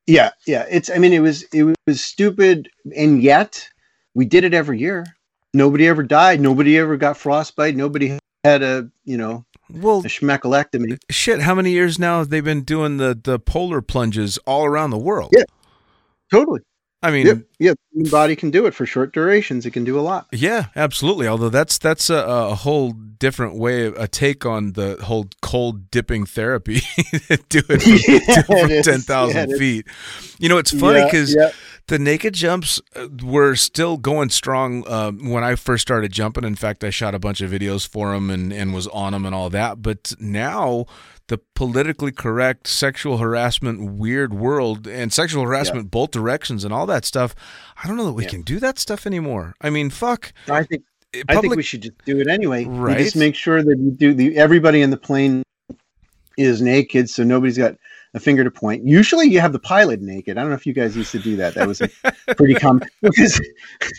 [0.07, 0.65] Yeah, yeah.
[0.69, 0.89] It's.
[0.89, 1.43] I mean, it was.
[1.53, 3.69] It was stupid, and yet
[4.15, 5.05] we did it every year.
[5.53, 6.41] Nobody ever died.
[6.41, 7.75] Nobody ever got frostbite.
[7.75, 10.97] Nobody had a you know Well, a schmeckolectomy.
[11.11, 11.41] shit.
[11.41, 14.97] How many years now have they been doing the the polar plunges all around the
[14.97, 15.29] world?
[15.37, 15.43] Yeah.
[16.31, 16.61] Totally.
[17.01, 17.37] I mean, Yep.
[17.59, 17.73] Yeah.
[17.93, 19.65] The body can do it for short durations.
[19.65, 20.27] It can do a lot.
[20.31, 21.27] Yeah, absolutely.
[21.27, 26.25] Although that's that's a, a whole different way, a take on the whole cold dipping
[26.25, 26.81] therapy.
[27.49, 29.87] do it from, Yeah, do it from it ten thousand Yeah, feet.
[30.39, 31.51] You know, it's funny because yeah.
[31.89, 36.43] The naked jumps uh, were still going strong um, when I first started jumping.
[36.45, 39.25] In fact, I shot a bunch of videos for them and and was on them
[39.25, 39.81] and all that.
[39.81, 40.85] But now.
[41.27, 47.05] The politically correct sexual harassment weird world and sexual harassment both directions and all that
[47.05, 47.35] stuff.
[47.83, 48.29] I don't know that we Yeah.
[48.29, 49.53] can do that stuff anymore.
[49.61, 50.33] I mean, fuck.
[50.49, 50.81] I think
[51.27, 52.63] Public, I think we should just do it anyway.
[52.63, 52.97] You Right.
[52.97, 55.43] just make sure that you do the everybody in the plane
[56.35, 57.75] is naked, so nobody's got
[58.13, 58.83] a finger to point.
[58.85, 60.37] Usually, you have the pilot naked.
[60.37, 61.53] I don't know if you guys used to do that.
[61.55, 61.81] That was
[62.37, 63.39] pretty common because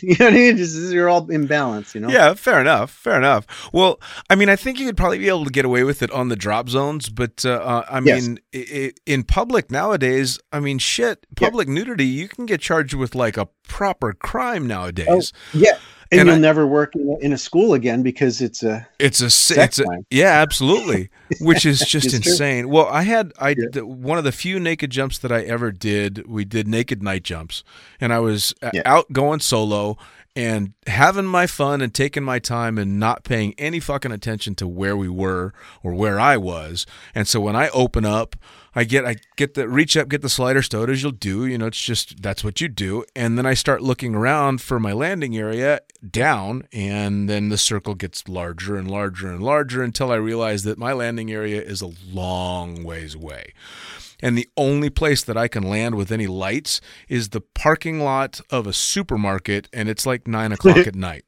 [0.03, 0.57] you know what I mean.
[0.57, 2.09] Just, you're all in balance, you know.
[2.09, 2.91] Yeah, fair enough.
[2.91, 3.47] Fair enough.
[3.73, 6.11] Well, I mean, I think you could probably be able to get away with it
[6.11, 8.27] on the drop zones, but uh, uh, I Yes.
[8.27, 11.49] mean, i i in public nowadays, I mean, shit, Yeah.
[11.49, 15.33] public nudity, you can get charged with like a proper crime nowadays.
[15.55, 15.79] Oh, yeah.
[16.13, 18.87] And, And you'll I- never work in a, in a school again because it's a
[18.99, 19.27] It's a
[19.63, 21.09] it's a, yeah, absolutely,
[21.41, 22.33] which is just It's true.
[22.33, 22.69] insane.
[22.69, 23.83] Well, I had I Yeah.
[23.83, 26.27] one of the few naked jumps that I ever did.
[26.27, 27.63] We did naked night jumps,
[28.01, 28.83] and I was uh, Yeah.
[28.87, 29.97] out going solo
[30.35, 34.67] and having my fun and taking my time and not paying any fucking attention to
[34.67, 36.87] where we were or where I was.
[37.15, 38.37] And so when I open up,
[38.75, 41.45] I get I get the reach up, get the slider stowed as you'll do.
[41.45, 43.05] You know, it's just that's what you do.
[43.17, 47.95] And then I start looking around for my landing area down, and then the circle
[47.95, 51.93] gets larger and larger and larger until I realize that my landing area is a
[52.13, 53.55] long ways away.
[54.23, 58.41] And the only place that I can land with any lights is the parking lot
[58.51, 61.25] of a supermarket, and it's like nine o'clock at night.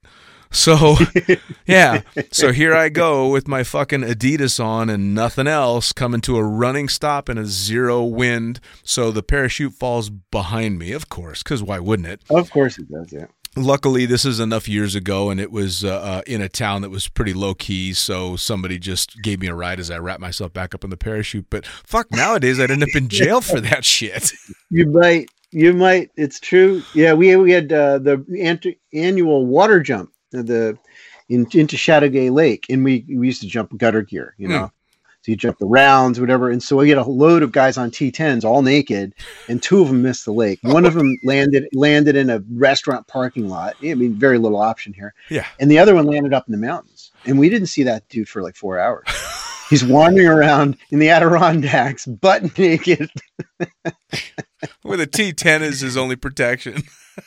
[0.53, 0.97] So,
[1.67, 2.03] yeah.
[2.31, 6.45] So here I go with my fucking Adidas on and nothing else, coming to a
[6.45, 8.61] running stop in a zero wind.
[8.85, 12.23] So the parachute falls behind me, of course, because why wouldn't it?
[12.31, 13.13] of course it does.
[13.13, 13.27] Yeah.
[13.55, 16.89] Luckily, this is enough years ago, and it was uh, uh, in a town that
[16.89, 17.93] was pretty low key.
[17.93, 20.97] So somebody just gave me a ride as I wrapped myself back up in the
[20.97, 21.47] parachute.
[21.51, 24.33] But fuck, nowadays I'd end up in jail for that shit.
[24.71, 25.29] You might.
[25.51, 26.13] You might.
[26.17, 26.83] It's true.
[26.95, 28.25] Yeah, we we had uh, the
[28.95, 30.79] annual water jump the
[31.29, 34.35] in, into Chateaugay Lake, and we we used to jump gutter gear.
[34.39, 34.53] You hmm.
[34.53, 34.73] know,
[35.23, 36.51] so you jump the rounds, whatever.
[36.51, 39.15] And so we get a load of guys on T10s, all naked,
[39.49, 40.59] and two of them missed the lake.
[40.63, 43.77] One of them landed landed in a restaurant parking lot.
[43.83, 45.15] I mean, very little option here.
[45.31, 45.47] Yeah.
[45.61, 48.29] And the other one landed up in the mountains, and we didn't see that dude
[48.29, 49.07] for like four hours.
[49.71, 53.09] He's wandering around in the Adirondacks, butt naked.
[54.85, 56.83] With a T10 is his only protection.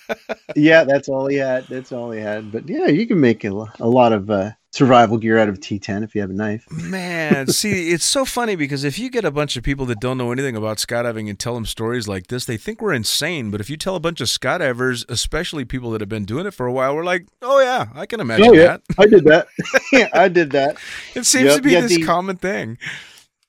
[0.56, 1.66] yeah, that's all he had.
[1.68, 2.52] That's all he had.
[2.52, 6.04] But yeah, you can make a, a lot of uh, survival gear out of T10
[6.04, 6.66] if you have a knife.
[6.72, 10.18] Man, see, it's so funny because if you get a bunch of people that don't
[10.18, 13.52] know anything about skydiving and tell them stories like this, they think we're insane.
[13.52, 16.54] But if you tell a bunch of skydivers, especially people that have been doing it
[16.56, 18.82] for a while, we're like, oh, yeah, I can imagine Oh yeah, that.
[18.98, 19.48] I did that.
[19.92, 20.78] yeah, I did that.
[21.14, 22.78] It seems Yep, to be yeah, this the- common thing.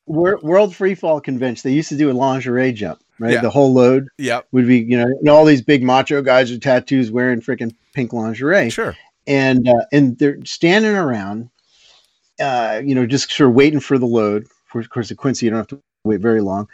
[0.09, 1.68] World Free Fall Convention.
[1.68, 3.33] They used to do a lingerie jump, right?
[3.35, 3.40] Yeah.
[3.40, 6.62] The whole load Yep, would be, you know, and all these big macho guys with
[6.62, 8.70] tattoos wearing freaking pink lingerie.
[8.70, 8.96] sure.
[9.26, 11.50] and uh, and they're standing around,
[12.40, 14.46] uh, you know, just sort of waiting for the load.
[14.66, 16.68] For of course, at Quincy, you don't have to wait very long.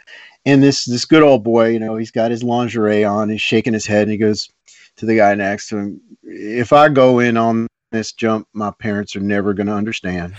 [0.45, 3.73] And this this good old boy, you know, he's got his lingerie on, he's shaking
[3.73, 4.49] his head, and he goes
[4.97, 9.15] to the guy next to him, "If I go in on this jump, my parents
[9.15, 10.33] are never going to understand."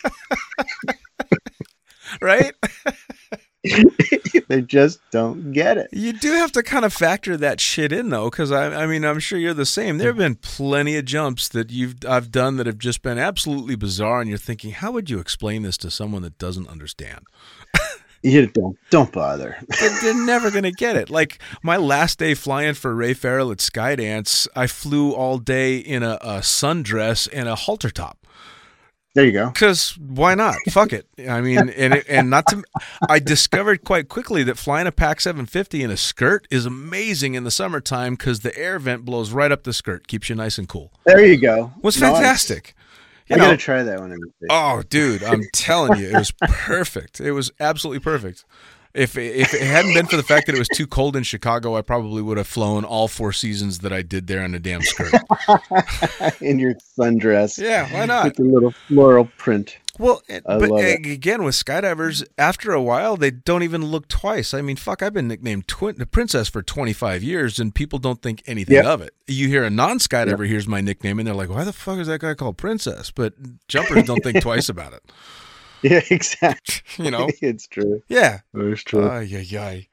[2.20, 2.52] Right?
[4.48, 5.88] they just don't get it.
[5.92, 9.04] You do have to kind of factor that shit in though, because I, I mean,
[9.04, 9.98] I'm sure you're the same.
[9.98, 13.76] There have been plenty of jumps that you've I've done that have just been absolutely
[13.76, 17.26] bizarre, and you're thinking, how would you explain this to someone that doesn't understand?
[18.22, 19.56] You don't don't bother.
[20.02, 21.10] They're, never gonna get it.
[21.10, 26.02] Like my last day flying for Ray Farrell at Skydance, I flew all day in
[26.02, 28.25] a, a sundress and a halter top.
[29.16, 29.48] There you go.
[29.48, 30.56] Because why not?
[30.68, 31.06] Fuck it.
[31.26, 32.62] I mean, and it, and not to.
[33.08, 37.42] I discovered quite quickly that flying a Pac 750 in a skirt is amazing in
[37.42, 40.68] the summertime because the air vent blows right up the skirt, keeps you nice and
[40.68, 40.92] cool.
[41.06, 41.72] There you go.
[41.80, 42.74] Was fantastic.
[43.30, 44.14] I know, gotta try that one.
[44.50, 47.18] Oh, dude, I'm telling you, it was perfect.
[47.18, 48.44] It was absolutely perfect.
[48.96, 51.76] If if it hadn't been for the fact that it was too cold in Chicago,
[51.76, 54.80] I probably would have flown all four seasons that I did there in a damn
[54.82, 55.12] skirt.
[56.40, 57.58] in your sundress.
[57.58, 58.24] Yeah, why not?
[58.24, 59.76] With the little floral print.
[59.98, 64.52] Well, it- but again, with skydivers, after a while, they don't even look twice.
[64.52, 68.20] I mean, fuck, I've been nicknamed twin, the princess for 25 years, and people don't
[68.20, 68.84] think anything Yep.
[68.84, 69.14] of it.
[69.26, 72.08] You hear a non skydiver hears my nickname, and they're like, why the fuck is
[72.08, 73.10] that guy called princess?
[73.10, 73.34] But
[73.68, 75.02] jumpers don't think twice about it.
[75.82, 76.82] Yeah, exactly.
[77.04, 77.28] You know?
[77.42, 78.02] it's true.
[78.08, 78.40] Yeah.
[78.54, 79.06] It's true.
[79.08, 79.88] Ay, ay, ay.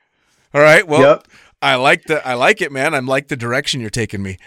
[0.54, 0.88] All right.
[0.88, 1.28] Well, yep.
[1.62, 2.94] I like the I like it, man.
[2.94, 4.38] I'm like the direction you're taking me.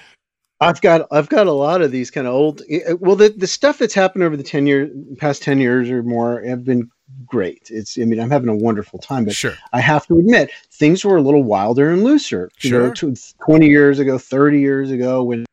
[0.60, 2.62] I've got I've got a lot of these kind of old.
[2.70, 6.02] eh, Well, the the stuff that's happened over the ten year past ten years or
[6.02, 6.90] more have been
[7.26, 7.68] great.
[7.70, 9.54] It's I mean I'm having a wonderful time, but Sure.
[9.72, 12.50] I have to admit things were a little wilder and looser.
[12.62, 13.12] You know, Sure.
[13.12, 15.44] tw- twenty years ago, thirty years ago, when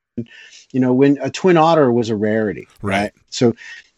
[0.72, 3.12] you know when a twin otter was a rarity, Right.
[3.30, 3.56] So,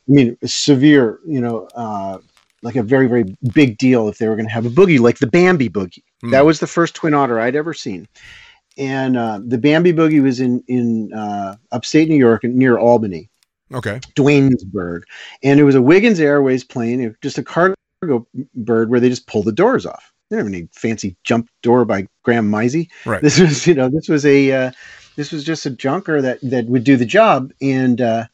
[0.08, 1.20] I mean, severe.
[1.26, 1.68] You know.
[1.76, 2.20] uh
[2.62, 5.20] like a very, very big deal if they were going to have a boogie, like
[5.20, 6.02] the Bambi boogie.
[6.22, 6.32] Hmm.
[6.32, 8.08] That was the first twin otter I'd ever seen.
[8.76, 13.30] And uh, the Bambi boogie was in in uh, upstate New York near Albany,
[13.72, 14.00] Okay.
[14.16, 15.04] Duanesburg,
[15.44, 17.76] and it was a Wiggins Airways plane, just a cargo
[18.56, 20.12] bird where they just pull the doors off.
[20.30, 22.90] They didn't have any fancy jump door by Graham Misey.
[23.06, 23.22] Right.
[23.22, 24.72] This was, you know, this was a uh,
[25.18, 28.26] this was just a junker that that would do the job, and uh,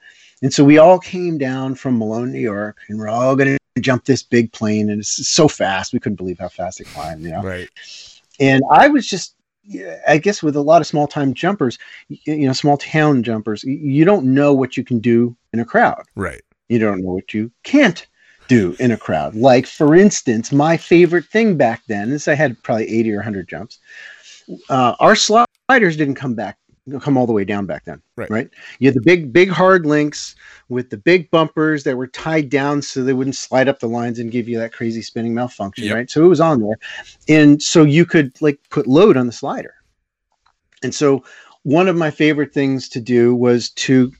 [0.41, 3.81] and so we all came down from Malone, New York, and we're all going to
[3.81, 7.23] jump this big plane, and it's so fast we couldn't believe how fast it climbed,
[7.23, 7.69] you know Right.
[8.39, 9.35] and I was just,
[10.07, 11.77] I guess, with a lot of small time jumpers,
[12.09, 16.03] you know, small town jumpers, you don't know what you can do in a crowd.
[16.15, 16.41] Right.
[16.69, 18.05] You don't know what you can't
[18.47, 19.35] do in a crowd.
[19.35, 23.47] Like, for instance, my favorite thing back then is I had probably 80 or 100
[23.47, 23.79] jumps.
[24.69, 26.57] Uh, our sliders didn't come back,
[26.99, 28.01] come all the way down back then.
[28.15, 28.29] Right.
[28.29, 28.49] Right.
[28.79, 30.35] You had the big, big hard links
[30.69, 34.19] with the big bumpers that were tied down so they wouldn't slide up the lines
[34.19, 35.85] and give you that crazy spinning malfunction.
[35.85, 35.95] Yep.
[35.95, 36.09] Right.
[36.09, 36.77] So it was on there.
[37.27, 39.75] And so you could like put load on the slider.
[40.83, 41.23] And so
[41.63, 44.11] one of my favorite things to do was to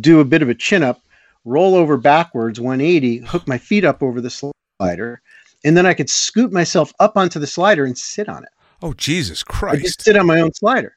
[0.00, 1.02] do a bit of a chin up,
[1.44, 5.20] roll over backwards 180, hook my feet up over the slider,
[5.64, 8.50] and then I could scoot myself up onto the slider and sit on it.
[8.82, 9.74] Oh Jesus Christ!
[9.74, 10.04] I just Christ.
[10.04, 10.96] sit on my own slider.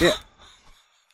[0.00, 0.14] Yeah.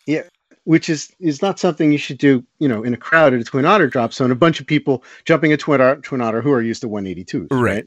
[0.06, 0.22] yeah.
[0.64, 3.44] Which is is not something you should do, you know, in a crowd at a
[3.44, 4.32] twin otter drop zone.
[4.32, 7.48] A bunch of people jumping a twin otter, twin otter who are used to 182s.
[7.52, 7.86] Right.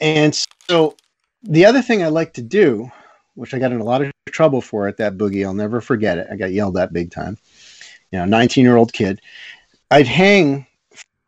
[0.00, 0.36] And
[0.68, 0.96] so
[1.42, 2.90] the other thing I like to do,
[3.34, 6.18] which I got in a lot of trouble for at that boogie, I'll never forget
[6.18, 6.26] it.
[6.30, 7.38] I got yelled at big time.
[8.10, 9.20] You know, 19 year old kid.
[9.90, 10.66] I'd hang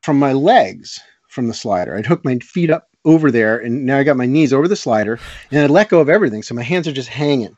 [0.03, 1.97] from my legs from the slider.
[1.97, 4.76] I'd hook my feet up over there, and now I got my knees over the
[4.76, 5.18] slider,
[5.51, 6.43] and I'd let go of everything.
[6.43, 7.57] So my hands are just hanging,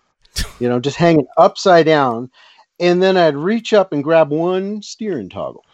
[0.58, 2.30] you know, just hanging upside down.
[2.80, 5.64] And then I'd reach up and grab one steering toggle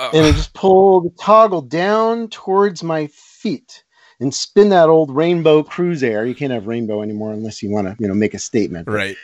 [0.00, 3.84] Oh, and I just pull the toggle down towards my feet
[4.18, 6.24] and spin that old rainbow cruise air.
[6.24, 8.88] You can't have rainbow anymore unless you want to, you know, make a statement.
[8.88, 9.16] right.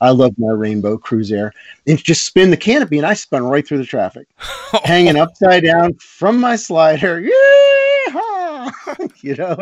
[0.00, 1.52] I love my Rainbow Cruise Air.
[1.88, 4.28] And just spin the canopy, and I spun right through the traffic,
[4.84, 7.20] hanging upside down from my slider.
[7.20, 8.41] Yeehaw!
[9.22, 9.56] you know,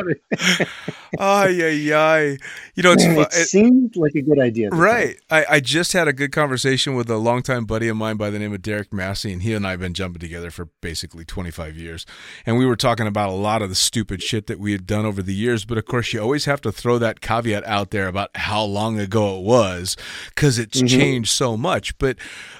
[1.19, 2.37] Ay, ay, ay.
[2.75, 4.67] You know, it's fu- it seemed like a good idea.
[4.67, 4.81] at the time.
[4.85, 5.17] Right.
[5.31, 8.39] I, I just had a good conversation with a longtime buddy of mine by the
[8.39, 11.77] name of Derek Massey, and he and I have been jumping together for basically 25
[11.77, 12.07] years.
[12.47, 15.05] And we were talking about a lot of the stupid shit that we had done
[15.05, 15.65] over the years.
[15.65, 18.99] But of course, you always have to throw that caveat out there about how long
[18.99, 19.97] ago it was
[20.35, 20.89] because it's Mhm.
[20.89, 21.97] changed so much.
[21.99, 22.17] But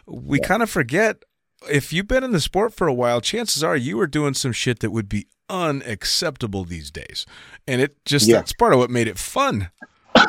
[0.07, 1.25] we kind of forget
[1.69, 4.53] if you've been in the sport for a while, chances are you were doing some
[4.53, 7.27] shit that would be unacceptable these days.
[7.67, 8.37] And it just, Yeah.
[8.37, 9.71] that's part of what made it fun.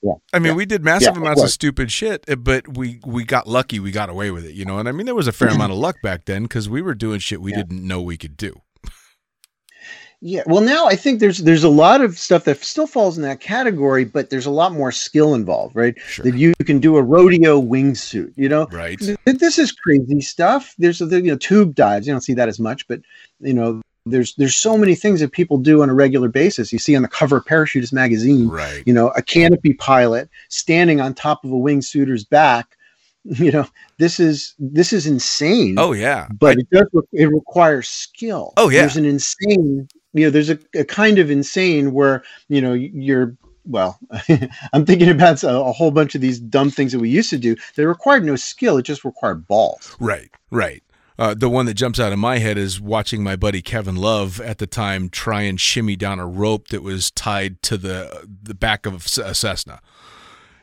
[0.00, 0.12] Yeah.
[0.32, 1.54] I mean, we did massive Yeah, amounts of course.
[1.54, 3.80] stupid shit, uh, but we we got lucky.
[3.80, 4.78] We got away with it, you know.
[4.78, 6.94] And I mean, there was a fair amount of luck back then because we were
[6.94, 7.56] doing shit we Yeah.
[7.56, 8.62] didn't know we could do.
[10.20, 13.22] Yeah, well, now I think there's there's a lot of stuff that still falls in
[13.22, 15.94] that category, but there's a lot more skill involved, right?
[16.08, 16.24] Sure.
[16.24, 18.66] That you can do a rodeo wingsuit, you know.
[18.72, 18.98] Right.
[19.24, 20.74] This is crazy stuff.
[20.78, 22.06] There's the you know tube dives.
[22.08, 23.00] You don't see that as much, but
[23.38, 26.72] you know there's there's so many things that people do on a regular basis.
[26.72, 28.82] You see on the cover of Parachutist magazine, Right.
[28.86, 32.66] you know, a canopy pilot standing on top of a wingsuiter's back.
[33.24, 33.66] You know,
[33.98, 36.28] this is this is insane Oh yeah.
[36.38, 38.80] but it does it requires skill Oh, yeah.
[38.82, 39.86] there's an insane
[40.18, 43.98] you know there's a, a kind of insane where you know you're well
[44.72, 47.38] i'm thinking about a, a whole bunch of these dumb things that we used to
[47.38, 50.82] do that required no skill it just required balls Right, right.
[51.18, 54.40] Uh, the one that jumps out of my head is watching my buddy Kevin Love
[54.40, 58.54] at the time try and shimmy down a rope that was tied to the the
[58.54, 59.80] back of a Cessna.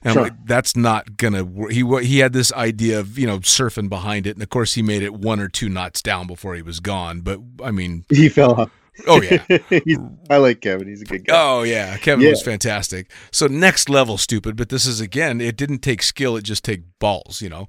[0.01, 0.23] And I'm Sure.
[0.23, 1.43] like, that's not gonna.
[1.43, 1.71] Work.
[1.73, 4.81] He he had this idea of you know surfing behind it, and of course he
[4.81, 7.19] made it one or two knots down before he was gone.
[7.19, 8.71] But I mean, he fell off
[9.07, 9.43] oh yeah,
[10.29, 12.31] i like kevin he's a good guy Oh yeah, Kevin Yeah.
[12.31, 13.11] was fantastic.
[13.31, 16.81] So next level stupid, but this is again, it didn't take skill, it just take
[16.99, 17.67] balls, you know.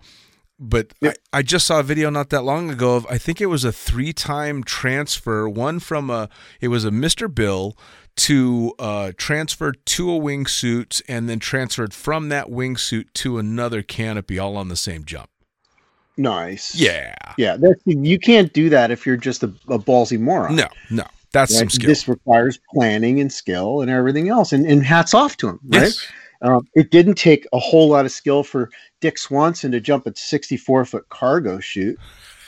[0.59, 1.13] But Yeah.
[1.33, 3.65] I, I just saw a video not that long ago of I think it was
[3.65, 6.29] a three time transfer, one from a
[6.61, 7.33] it was a Mr.
[7.33, 7.77] Bill
[8.17, 14.39] to uh transferred to a wingsuit and then transferred from that wingsuit to another canopy
[14.39, 15.29] all on the same jump.
[16.17, 17.15] nice Yeah.
[17.37, 21.05] yeah that's you can't do that if you're just a, a ballsy moron No, no.
[21.33, 21.73] That's some right?
[21.73, 21.89] skill.
[21.89, 25.83] this requires planning and skill and everything else and, and hats off to him right
[25.83, 26.07] yes.
[26.43, 28.71] Um, it didn't take a whole lot of skill for
[29.01, 31.99] Dick Swanson to jump a 64 foot cargo chute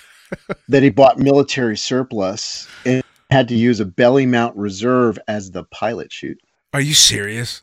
[0.68, 5.64] that he bought military surplus and had to use a belly mount reserve as the
[5.64, 6.40] pilot chute.
[6.72, 7.62] Are you serious?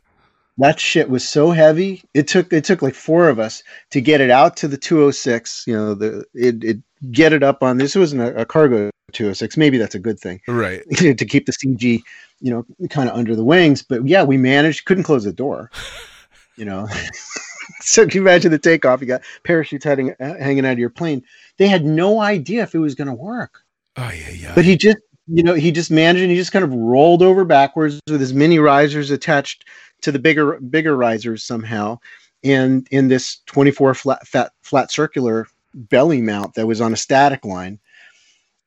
[0.58, 2.02] That shit was so heavy.
[2.14, 5.64] It took it took like four of us to get it out to the 206.
[5.66, 6.78] You know, the it, it
[7.12, 9.56] get it up on this wasn't a, a cargo 206.
[9.56, 10.82] Maybe that's a good thing Right.
[10.96, 12.02] to keep the CG,
[12.40, 13.82] you know, kind of under the wings.
[13.82, 14.84] But yeah, we managed.
[14.84, 15.70] Couldn't close the door.
[16.58, 16.88] You know,
[17.80, 19.02] so can you imagine the takeoff?
[19.02, 21.22] You got parachutes hanging uh, hanging out of your plane.
[21.58, 23.62] They had no idea if it was going to work.
[23.96, 24.54] Oh yeah, yeah.
[24.54, 24.96] But he just,
[25.26, 28.32] you know, he just managed, and he just kind of rolled over backwards with his
[28.32, 29.66] mini risers attached
[30.00, 31.98] to the bigger bigger risers somehow,
[32.42, 37.44] and in this 24 flat fat flat circular belly mount that was on a static
[37.44, 37.78] line.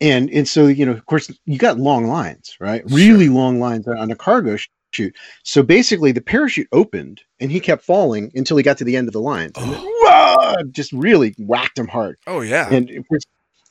[0.02, 2.84] And and so you know, of course, you got long lines, right?
[2.86, 4.58] Really long lines on a cargo
[4.94, 5.16] chute.
[5.44, 9.08] So basically, the parachute opened, and he kept falling until he got to the end
[9.08, 10.56] of the lines, and then, oh.
[10.72, 12.68] just really whacked him hard oh yeah.
[12.72, 12.90] and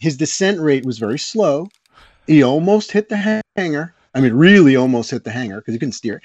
[0.00, 1.68] his descent rate was very slow.
[2.26, 3.94] He almost hit the hanger.
[4.14, 6.22] I mean, really almost hit the hanger because he couldn't steer.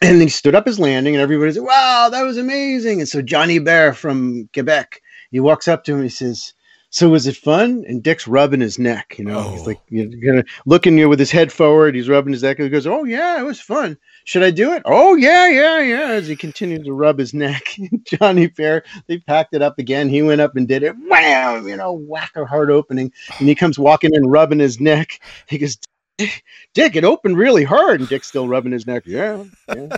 [0.00, 3.08] And then he stood up his landing, and everybody said, "Wow, that was amazing!" And
[3.08, 5.02] so Johnny Bear from Quebec,
[5.32, 6.02] he walks up to him.
[6.02, 6.54] He says,
[6.90, 9.16] "So was it fun?" And Dick's rubbing his neck.
[9.18, 9.64] You know, he's Oh.
[9.64, 11.94] like, you know, kind of looking you with his head forward.
[11.94, 12.58] He's rubbing his neck.
[12.58, 13.96] He goes, "Oh yeah, it was fun.
[14.24, 17.76] Should I do it?" "Oh yeah, yeah, yeah." As he continued to rub his neck,
[18.04, 20.08] Johnny Fair they packed it up again.
[20.08, 20.94] He went up and did it.
[21.08, 21.68] Wham!
[21.68, 25.20] You know, whack a hard opening, and he comes walking in, rubbing his neck.
[25.48, 25.76] He goes.
[26.74, 29.04] Dick, it opened really hard, and Dick's still rubbing his neck.
[29.06, 29.44] Yeah,
[29.74, 29.96] yeah.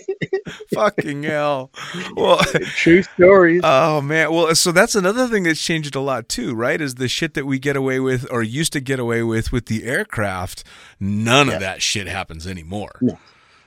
[0.75, 1.71] Fucking hell.
[2.17, 2.39] Well,
[2.77, 3.61] true stories.
[3.65, 4.33] oh man.
[4.33, 6.81] Well, so that's another thing that's changed a lot too, right?
[6.81, 9.67] Is the shit that we get away with or used to get away with with
[9.67, 10.65] the aircraft.
[11.01, 11.55] None Yeah.
[11.55, 12.99] of that shit happens anymore.
[13.01, 13.19] No.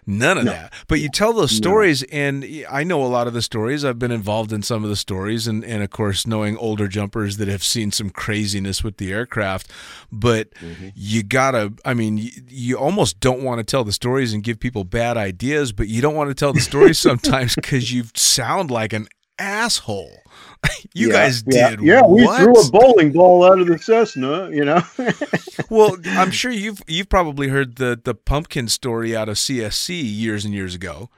[0.10, 0.52] None of No.
[0.54, 0.74] that.
[0.88, 1.58] But you tell those No.
[1.58, 3.86] stories, and I know a lot of the stories.
[3.86, 7.38] I've been involved in some of the stories, and, and of course, knowing older jumpers
[7.38, 9.72] that have seen some craziness with the aircraft.
[10.12, 10.90] But mm-hmm.
[10.96, 14.60] you gotta, I mean, you, you almost don't want to tell the stories and give
[14.60, 18.72] people bad ideas, but you don't want to tell the stories sometimes because you sound
[18.72, 19.08] like an
[19.38, 20.24] asshole.
[20.94, 22.42] you Yeah, guys yeah, did Yeah, we what?
[22.42, 24.50] threw a bowling ball out of the Cessna.
[24.52, 24.82] You know.
[25.70, 30.46] well, I'm sure you've you've probably heard the the pumpkin story out of CSC years
[30.46, 31.10] and years ago.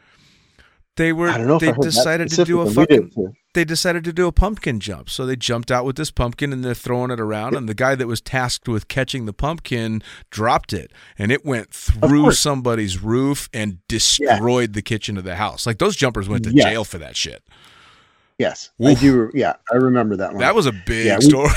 [0.98, 2.66] They were I don't know they decided to do a.
[2.66, 3.12] We fucking
[3.54, 5.10] they decided to do a pumpkin jump.
[5.10, 7.96] So they jumped out with this pumpkin and they're throwing it around and the guy
[7.96, 13.50] that was tasked with catching the pumpkin dropped it and it went through somebody's roof
[13.54, 15.66] and destroyed the kitchen of the house.
[15.66, 17.44] Like those jumpers went to jail for that shit.
[18.42, 19.30] Yes, I do.
[19.34, 20.40] Yeah, I remember that one.
[20.40, 21.50] That was a big Yeah, we- story.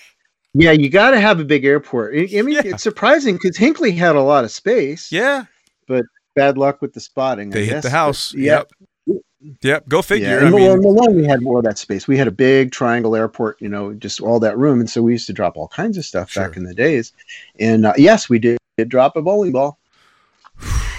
[0.54, 2.14] yeah, you got to have a big airport.
[2.14, 2.62] I I mean, Yeah.
[2.64, 5.10] it's surprising because Hinckley had a lot of space.
[5.10, 5.44] yeah.
[5.88, 7.48] But bad luck with the spotting.
[7.52, 8.34] I They hit guess, the house.
[8.34, 8.62] Yeah.
[9.06, 9.18] Yep.
[9.62, 9.88] Yep.
[9.88, 10.38] Go Yeah, figure.
[10.38, 12.08] and I mean, Malone, we had more of that space.
[12.08, 15.12] We had a big triangle airport, you know, just all that room, and so we
[15.12, 16.48] used to drop all kinds of stuff Sure.
[16.48, 17.12] back in the days.
[17.60, 19.78] And uh, yes, we did, did drop a bowling ball,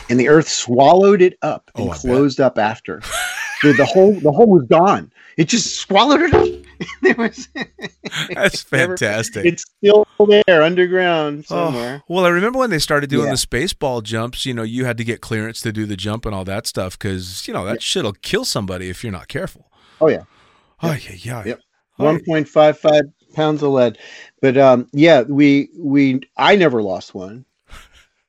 [0.10, 2.02] and the Earth swallowed it up and Oh, I bet.
[2.02, 3.02] closed up after.
[3.64, 5.12] the, the hole, the hole was gone.
[5.38, 6.48] It just swallowed it up.
[7.02, 7.48] there was,
[8.34, 9.46] that's never- fantastic.
[9.46, 10.06] it's still
[10.46, 12.04] there underground Oh, somewhere.
[12.08, 13.32] well, I remember when they started doing Yeah.
[13.32, 16.26] the space ball jumps, you know, you had to get clearance to do the jump
[16.26, 19.72] and all that stuff because, you know, that shit'll kill somebody if you're not careful.
[20.02, 20.24] Oh yeah.
[20.84, 21.44] Oh, yeah, yeah.
[21.46, 21.60] Yep.
[22.00, 23.04] Oh, one point five five
[23.34, 23.98] pounds of lead.
[24.42, 27.44] But um, yeah, we we I never lost one,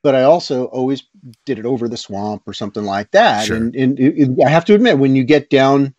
[0.01, 1.03] but I also always
[1.45, 3.47] did it over the swamp or something like that.
[3.47, 3.57] Sure.
[3.57, 5.93] And, and it, it- I have to admit, when you get down,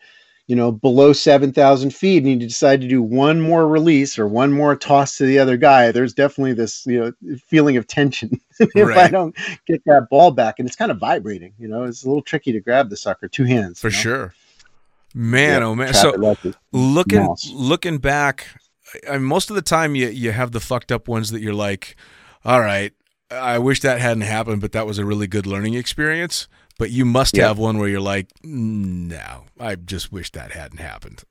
[0.47, 4.27] you know, below seven thousand feet, and you decide to do one more release or
[4.27, 8.41] one more toss to the other guy, there's definitely this you know feeling of tension
[8.59, 11.53] if I don't get that ball back, and it's kind of vibrating.
[11.59, 14.01] You know, it's a little tricky to grab the sucker two hands For you know?
[14.01, 14.35] sure.
[15.15, 15.95] Man, Yeah, oh, man.
[15.95, 16.39] So like
[16.73, 17.51] looking mouse.
[17.53, 18.47] looking back,
[19.09, 21.55] I, I, most of the time you, you have the fucked up ones that you're
[21.55, 21.97] like,
[22.45, 22.93] all right,
[23.31, 26.49] I wish that hadn't happened, but that was a really good learning experience.
[26.79, 27.49] But you must Yeah.
[27.49, 31.23] have one where you're like, no, I just wish that hadn't happened.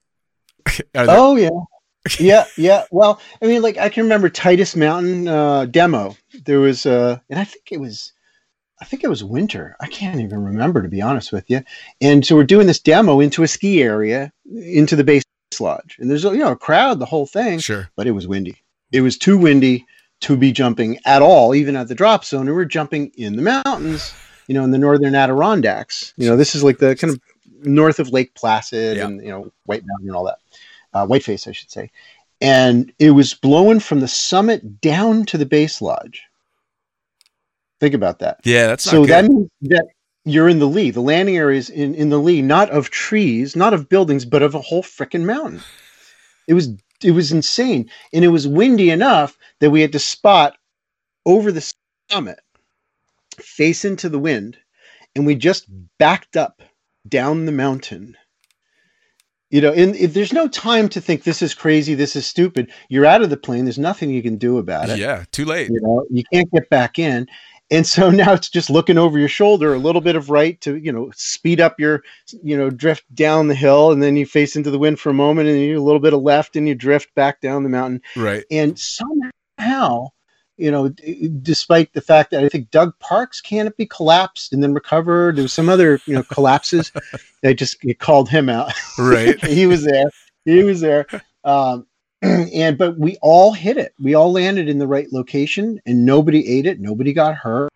[0.93, 1.49] There- Oh yeah,
[2.19, 2.83] yeah, yeah.
[2.91, 6.15] Well, I mean, like I can remember Titus Mountain uh, demo.
[6.45, 8.13] There was, uh, and I think it was,
[8.81, 9.75] I think it was winter.
[9.81, 11.63] I can't even remember to be honest with you.
[11.99, 15.23] And so we're doing this demo into a ski area, into the base
[15.59, 17.89] lodge, and there's a you know a crowd, the whole thing, sure.
[17.97, 18.55] but it was windy.
[18.91, 19.85] It was too windy
[20.21, 22.47] to be jumping at all, even at the drop zone.
[22.47, 24.13] And we're jumping in the mountains,
[24.47, 26.13] you know, in the northern Adirondacks.
[26.17, 27.21] You know, this is like the kind of
[27.61, 29.05] north of Lake Placid Yeah.
[29.05, 30.39] and you know White Mountain and all that,
[30.93, 31.91] uh, Whiteface, I should say.
[32.41, 36.23] And it was blowing from the summit down to the base lodge.
[37.79, 38.39] Think about that.
[38.43, 39.87] Yeah, that's not so that means that
[40.25, 40.91] you're in the lee.
[40.91, 44.41] The landing area is in, in the lee, not of trees, not of buildings, but
[44.41, 45.61] of a whole freaking mountain.
[46.47, 46.69] It was
[47.03, 50.57] it was insane, and it was windy enough that we had to spot
[51.25, 51.73] over the
[52.09, 52.39] summit,
[53.37, 54.57] face into the wind,
[55.15, 55.65] and we just
[55.97, 56.61] backed up
[57.07, 58.17] down the mountain.
[59.49, 62.71] You know, and if there's no time to think this is crazy, this is stupid.
[62.87, 63.65] You're out of the plane.
[63.65, 65.69] There's nothing you can do about it yeah, too late.
[65.69, 67.27] you know you can't get back in
[67.71, 70.75] and so now it's just looking over your shoulder a little bit of right to
[70.77, 72.03] you know speed up your
[72.43, 75.13] you know drift down the hill and then you face into the wind for a
[75.13, 77.69] moment and then you a little bit of left and you drift back down the
[77.69, 78.43] mountain Right.
[78.51, 80.07] and somehow
[80.57, 84.73] you know d- despite the fact that i think doug park's canopy collapsed and then
[84.73, 86.91] recovered there was some other you know collapses
[87.45, 89.43] i just called him out Right.
[89.45, 90.09] he was there.
[90.45, 91.05] He was there.
[91.43, 91.85] Um,
[92.21, 93.93] and but we all hit it.
[94.01, 96.79] We all landed in the right location, and nobody ate it.
[96.79, 97.69] Nobody got hurt.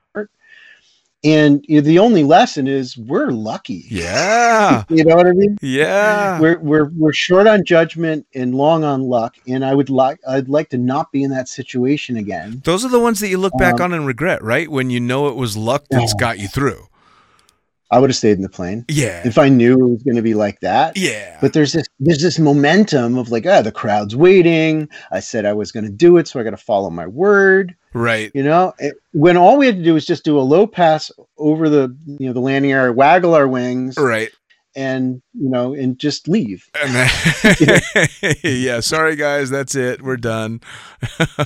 [1.26, 3.86] And you know, the only lesson is we're lucky.
[3.88, 4.84] Yeah.
[4.90, 5.58] You know what I mean?
[5.62, 6.38] Yeah.
[6.40, 9.38] We're we're we're short on judgment and long on luck.
[9.48, 12.62] And I would like I'd like to not be in that situation again.
[12.66, 14.70] Those are the ones that you look back Um, on and regret, right?
[14.70, 16.20] When you know it was luck that's Yeah.
[16.20, 16.88] got you through.
[17.94, 19.22] I would have stayed in the plane Yeah.
[19.26, 20.98] if I knew it was going to be like that.
[20.98, 21.38] Yeah.
[21.42, 24.90] But there's this there's this momentum of like, ah, the crowd's waiting.
[25.12, 27.76] I said I was going to do it, so I got to follow my word.
[27.94, 28.32] right.
[28.34, 31.12] You know, It- when all we had to do was just do a low pass
[31.38, 34.30] over the you know the landing area, waggle our wings, Right.
[34.76, 36.68] and you know, and just leave.
[36.84, 37.80] Then,
[38.44, 38.80] yeah.
[38.80, 39.50] Sorry, guys.
[39.50, 40.02] That's it.
[40.02, 40.62] We're done.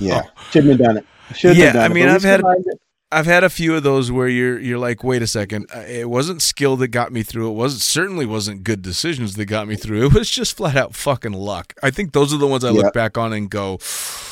[0.00, 1.06] Yeah, shouldn't have done it.
[1.34, 2.80] Shouldn't Yeah, have done I it, mean, I've had- it.
[3.10, 6.10] I've had a few of those where you're you're like, wait a second, uh, it
[6.10, 7.50] wasn't skill that got me through.
[7.50, 10.06] It wasn't certainly wasn't good decisions that got me through.
[10.06, 11.72] It was just flat out fucking luck.
[11.82, 12.82] I think those are the ones I Yeah.
[12.82, 13.78] look back on and go,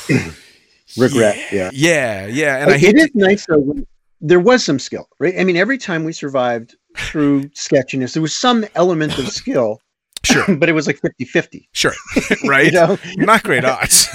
[0.99, 1.39] regret.
[1.51, 2.57] Yeah, yeah, yeah.
[2.59, 3.59] And I It- hate it to- nice though.
[3.61, 3.87] when-
[4.21, 5.35] There was some skill, right?
[5.39, 9.81] I mean, every time we survived through sketchiness, there was some element of skill,
[10.25, 10.45] Sure.
[10.57, 11.69] but it was like 50 50.
[11.73, 11.93] sure,
[12.47, 12.67] right?
[12.73, 12.99] You know?
[13.17, 14.07] Not great odds.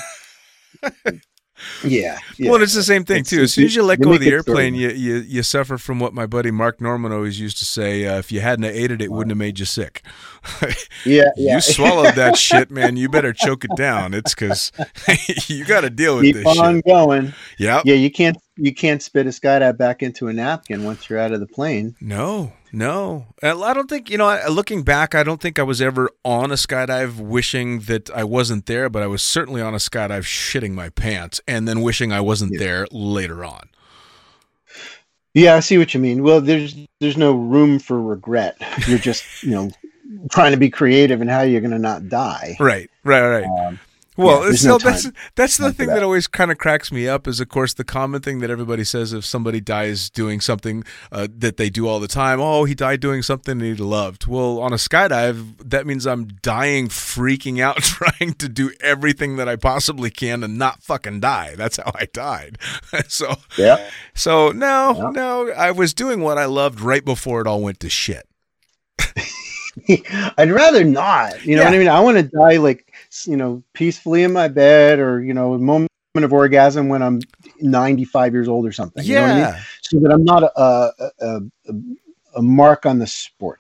[1.84, 2.18] Yeah.
[2.38, 2.52] yeah.
[2.52, 3.42] Well, it's the same thing It's- too.
[3.44, 5.44] As soon as you let go of the it sort of- airplane, you, you you
[5.44, 8.66] suffer from what my buddy Mark Norman always used to say: uh, if you hadn't
[8.66, 10.04] ate it, it wouldn't have made you sick.
[11.06, 11.56] yeah, yeah.
[11.56, 12.98] You swallowed that shit, man.
[12.98, 14.14] You better choke it down.
[14.14, 14.72] It's because
[15.48, 16.86] you got to deal with Keep this on shit.
[16.86, 17.34] going.
[17.58, 17.84] Yep.
[17.86, 21.32] Yeah, you can't you can't spit a skydive back into a napkin once you're out
[21.32, 21.96] of the plane.
[22.02, 22.54] No.
[22.74, 24.40] No, I don't think you know.
[24.50, 28.66] Looking back, I don't think I was ever on a skydive wishing that I wasn't
[28.66, 32.22] there, but I was certainly on a skydive shitting my pants and then wishing I
[32.22, 32.60] wasn't yeah.
[32.60, 33.70] there later on.
[35.34, 36.24] Yeah, I see what you mean.
[36.24, 38.58] Well, there's there's no room for regret.
[38.88, 39.72] You're just you know
[40.32, 42.56] trying to be creative and how you're going to not die.
[42.60, 43.68] Right, right, right.
[43.68, 43.80] Um,
[44.18, 45.96] well, yeah, no that's that's the thing that.
[45.96, 46.04] that.
[46.04, 49.14] always kind of cracks me up is, of course, the common thing that everybody says
[49.14, 50.84] if somebody dies doing something
[51.14, 52.42] uh, that they do all the time.
[52.42, 54.28] Oh, he died doing something he loved.
[54.28, 59.48] Well, on a skydive, that means I'm dying, freaking out, trying to do everything that
[59.48, 61.56] I possibly can and not fucking die.
[61.56, 62.58] That's how I died.
[63.08, 63.90] so yeah.
[64.14, 65.10] So no, yeah.
[65.12, 68.28] no, I was doing what I loved right before it all went to shit.
[70.38, 71.46] I'd rather not.
[71.46, 71.70] You know yeah.
[71.70, 71.88] what I mean?
[71.88, 72.91] I want to die like
[73.26, 77.22] you know peacefully in my bed, or you know, a moment of orgasm when I'm
[77.60, 79.04] 95 years old or something.
[79.04, 79.36] Yeah.
[79.36, 79.62] You know I mean?
[79.82, 81.42] So that I'm not a, a, a,
[82.36, 83.60] a mark on the sport.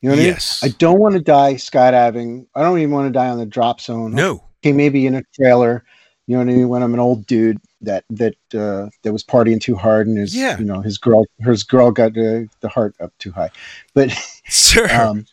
[0.00, 0.62] You know what yes.
[0.62, 0.74] I mean?
[0.74, 2.46] I don't want to die skydiving.
[2.54, 4.14] I don't even want to die on the drop zone.
[4.14, 4.44] No.
[4.60, 5.84] Okay, maybe in a trailer.
[6.26, 6.68] You know what I mean?
[6.68, 10.34] When I'm an old dude that that uh, that was partying too hard and his
[10.34, 10.58] yeah.
[10.58, 13.50] you know his girl his girl got uh, the heart up too high,
[13.92, 14.10] but
[14.44, 14.90] sure.
[14.94, 15.26] Um,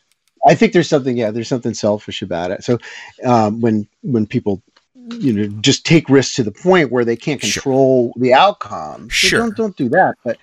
[0.48, 2.64] I think there's something, yeah, there's something selfish about it.
[2.64, 2.80] So
[3.24, 4.62] um, when when people
[5.10, 8.22] you know just take risks to the point where they can't control sure.
[8.22, 10.16] the outcome, sure, don't don't do that.
[10.24, 10.38] But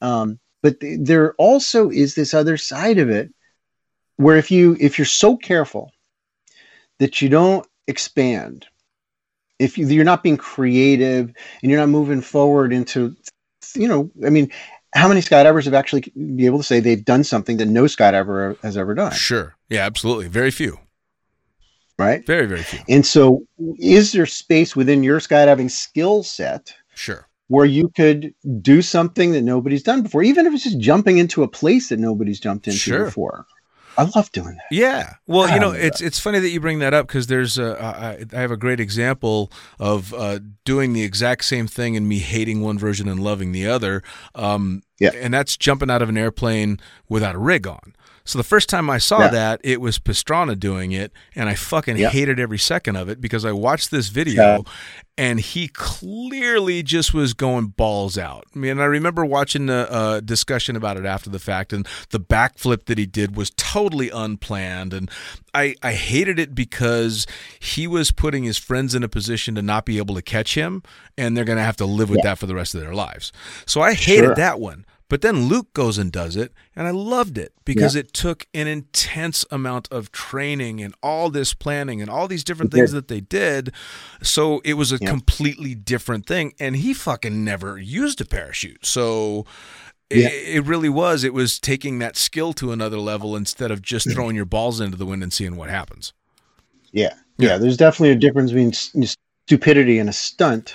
[0.00, 3.32] um, but th- there also is this other side of it
[4.16, 5.92] where if you if you're so careful
[6.98, 8.66] that you don't expand
[9.58, 11.32] if you, you're not being creative
[11.62, 13.14] and you're not moving forward into
[13.74, 14.50] you know i mean
[14.96, 18.58] how many skydivers have actually be able to say they've done something that no skydiver
[18.62, 19.12] has ever done?
[19.12, 19.54] Sure.
[19.68, 20.28] Yeah, absolutely.
[20.28, 20.78] Very few.
[21.98, 22.26] Right?
[22.26, 22.80] Very, very few.
[22.88, 23.42] And so
[23.78, 26.74] is there space within your skydiving skill set?
[26.94, 27.26] Sure.
[27.48, 31.42] Where you could do something that nobody's done before, even if it's just jumping into
[31.42, 33.04] a place that nobody's jumped into sure.
[33.04, 33.46] before.
[33.98, 34.64] I love doing that.
[34.70, 35.14] Yeah.
[35.26, 38.36] Well, you know, it's it's funny that you bring that up because there's a, I,
[38.36, 42.60] I have a great example of uh, doing the exact same thing and me hating
[42.60, 44.02] one version and loving the other.
[44.34, 45.10] Um, yeah.
[45.14, 47.94] And that's jumping out of an airplane without a rig on.
[48.26, 49.28] So the first time I saw yeah.
[49.28, 52.10] that, it was Pastrana doing it, and I fucking yeah.
[52.10, 54.58] hated every second of it because I watched this video yeah.
[55.16, 58.44] and he clearly just was going balls out.
[58.54, 62.20] I mean, I remember watching the uh, discussion about it after the fact, and the
[62.20, 65.08] backflip that he did was totally unplanned, and
[65.54, 67.26] I I hated it because
[67.60, 70.82] he was putting his friends in a position to not be able to catch him,
[71.16, 73.30] and they're going to have to live with that for the rest of their lives.
[73.66, 74.34] So I hated sure.
[74.34, 74.84] that one.
[75.08, 78.00] But then Luke goes and does it, and I loved it because yeah.
[78.00, 82.72] it took an intense amount of training and all this planning and all these different
[82.72, 83.72] things that they did.
[84.20, 85.08] So it was a yeah.
[85.08, 86.54] completely different thing.
[86.58, 88.84] And he fucking never used a parachute.
[88.84, 89.46] So
[90.10, 90.26] yeah.
[90.26, 91.22] it, it, really was.
[91.22, 94.96] It was taking that skill to another level instead of just throwing your balls into
[94.96, 96.12] the wind and seeing what happens.
[96.90, 97.14] Yeah.
[97.38, 97.58] Yeah.
[97.58, 99.06] There's definitely a difference between
[99.46, 100.74] stupidity and a stunt.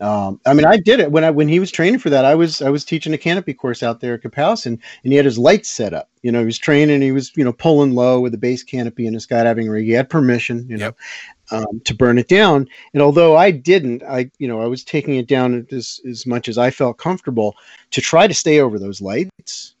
[0.00, 2.24] Um, I mean, I did it when I when he was training for that.
[2.24, 5.16] I was I was teaching a canopy course out there at Capous, and, and he
[5.16, 6.08] had his lights set up.
[6.22, 7.02] You know, he was training.
[7.02, 9.86] He was you know pulling low with the base canopy and his skydiving rig.
[9.86, 10.96] He had permission, you know, yep.
[11.50, 12.68] um, to burn it down.
[12.92, 16.48] And although I didn't, I you know I was taking it down as as much
[16.48, 17.56] as I felt comfortable
[17.90, 19.74] to try to stay over those lights.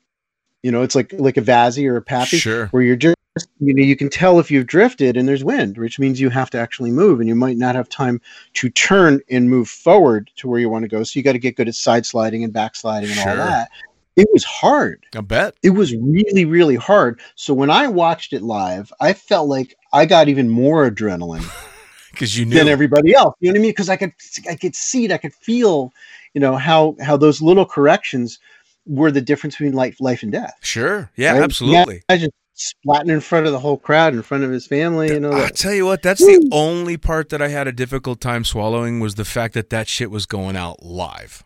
[0.64, 2.66] You know, it's like like a VASI or a PAPI, sure.
[2.68, 3.17] where you're just
[3.60, 6.50] you know you can tell if you've drifted and there's wind which means you have
[6.50, 8.20] to actually move and you might not have time
[8.54, 11.02] to turn and move forward to where you want to go.
[11.02, 13.30] So you got to get good at side sliding and backsliding and sure.
[13.30, 13.68] all that.
[14.16, 15.06] It was hard.
[15.14, 15.54] I bet.
[15.62, 17.20] It was really really hard.
[17.34, 21.46] So when i watched it live i felt like i got even more adrenaline
[22.10, 22.56] because you knew.
[22.56, 23.34] than everybody else.
[23.40, 23.70] You know what i mean?
[23.70, 24.12] Because i could
[24.48, 25.12] i could see it.
[25.12, 25.92] I could feel
[26.34, 28.38] you know how how those little corrections
[28.86, 30.54] were the difference between life life and death.
[30.62, 31.10] Sure.
[31.16, 31.42] Yeah right?
[31.42, 32.02] absolutely.
[32.08, 35.12] Imagine splatting in front of the whole crowd, in front of his family.
[35.12, 36.26] You know, I tell you what, that's Woo!
[36.26, 39.88] the only part that I had a difficult time swallowing was the fact that that
[39.88, 41.44] shit was going out live.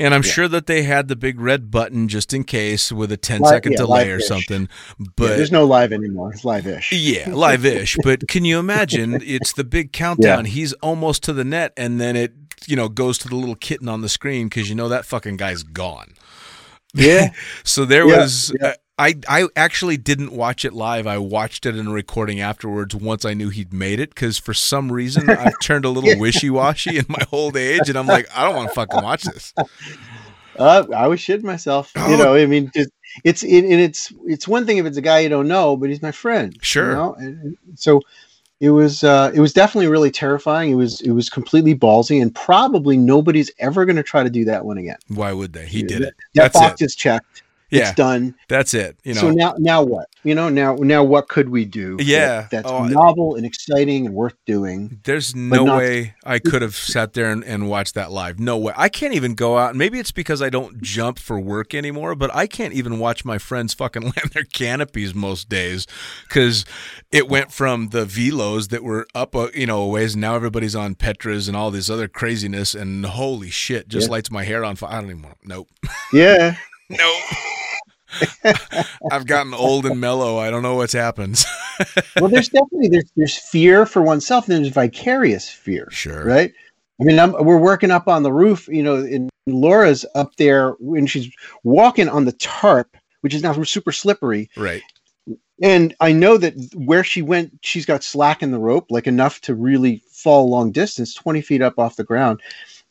[0.00, 0.30] And I'm yeah.
[0.30, 3.50] sure that they had the big red button just in case with a 10 live,
[3.50, 4.68] second yeah, delay or something.
[4.98, 6.32] But yeah, there's no live anymore.
[6.32, 6.90] It's live ish.
[6.92, 7.98] Yeah, live ish.
[8.02, 9.20] but can you imagine?
[9.30, 10.46] It's the big countdown.
[10.46, 12.32] He's almost to the net, and then it,
[12.66, 15.36] you know, goes to the little kitten on the screen because you know that fucking
[15.36, 16.14] guy's gone.
[16.94, 17.32] Yeah.
[17.64, 18.54] so there was.
[18.62, 21.06] Uh, I, I actually didn't watch it live.
[21.06, 24.52] I watched it in a recording afterwards once I knew he'd made it because for
[24.52, 28.28] some reason I turned a little wishy washy in my old age, and I'm like,
[28.36, 29.54] I don't want to fucking watch this.
[30.58, 31.92] Uh, I was shitting myself.
[31.96, 32.10] Oh.
[32.10, 32.90] You know, I mean, just,
[33.24, 35.88] it's it, and it's it's one thing if it's a guy you don't know, but
[35.88, 36.54] he's my friend.
[36.60, 36.90] Sure.
[36.90, 37.14] You know?
[37.14, 38.02] and so
[38.60, 40.72] it was uh, it was definitely really terrifying.
[40.72, 44.44] It was it was completely ballsy, and probably nobody's ever going to try to do
[44.44, 44.98] that one again.
[45.08, 45.64] Why would they?
[45.64, 46.14] He did that, it.
[46.34, 46.84] That That's box it.
[46.84, 47.88] is checked Yeah.
[47.88, 48.34] It's done.
[48.48, 48.96] That's it.
[49.04, 49.20] You know.
[49.20, 50.06] so now, now what?
[50.24, 51.96] You know, now, now what could we do?
[52.00, 52.48] Yeah.
[52.50, 55.00] that's Oh, novel and exciting and worth doing.
[55.04, 58.38] There's no not- way I could have sat there and, and watched that live.
[58.40, 58.72] No way.
[58.76, 59.76] I can't even go out.
[59.76, 63.38] Maybe it's because I don't jump for work anymore, but I can't even watch my
[63.38, 65.86] friends fucking land their canopies most days
[66.28, 66.64] because
[67.12, 70.34] it went from the velos that were up, a, you know, a ways, and now
[70.34, 74.12] everybody's on Petras and all this other craziness, and holy shit, just Yeah.
[74.12, 74.90] lights my hair on fire.
[74.92, 75.38] I don't even want.
[75.44, 75.68] Nope.
[76.12, 76.56] Yeah.
[76.92, 77.22] Nope.
[79.10, 80.38] I've gotten old and mellow.
[80.38, 81.44] I don't know what's happened.
[82.20, 85.88] well, there's definitely there's there's fear for oneself, and there's vicarious fear.
[85.90, 86.24] Sure.
[86.24, 86.52] Right.
[87.00, 88.68] I mean, I'm, we're working up on the roof.
[88.68, 91.30] You know, and Laura's up there when she's
[91.64, 94.50] walking on the tarp, which is now super slippery.
[94.56, 94.82] right.
[95.62, 99.42] And I know that where she went, she's got slack in the rope, like enough
[99.42, 102.40] to really fall a long distance, 20 feet up off the ground.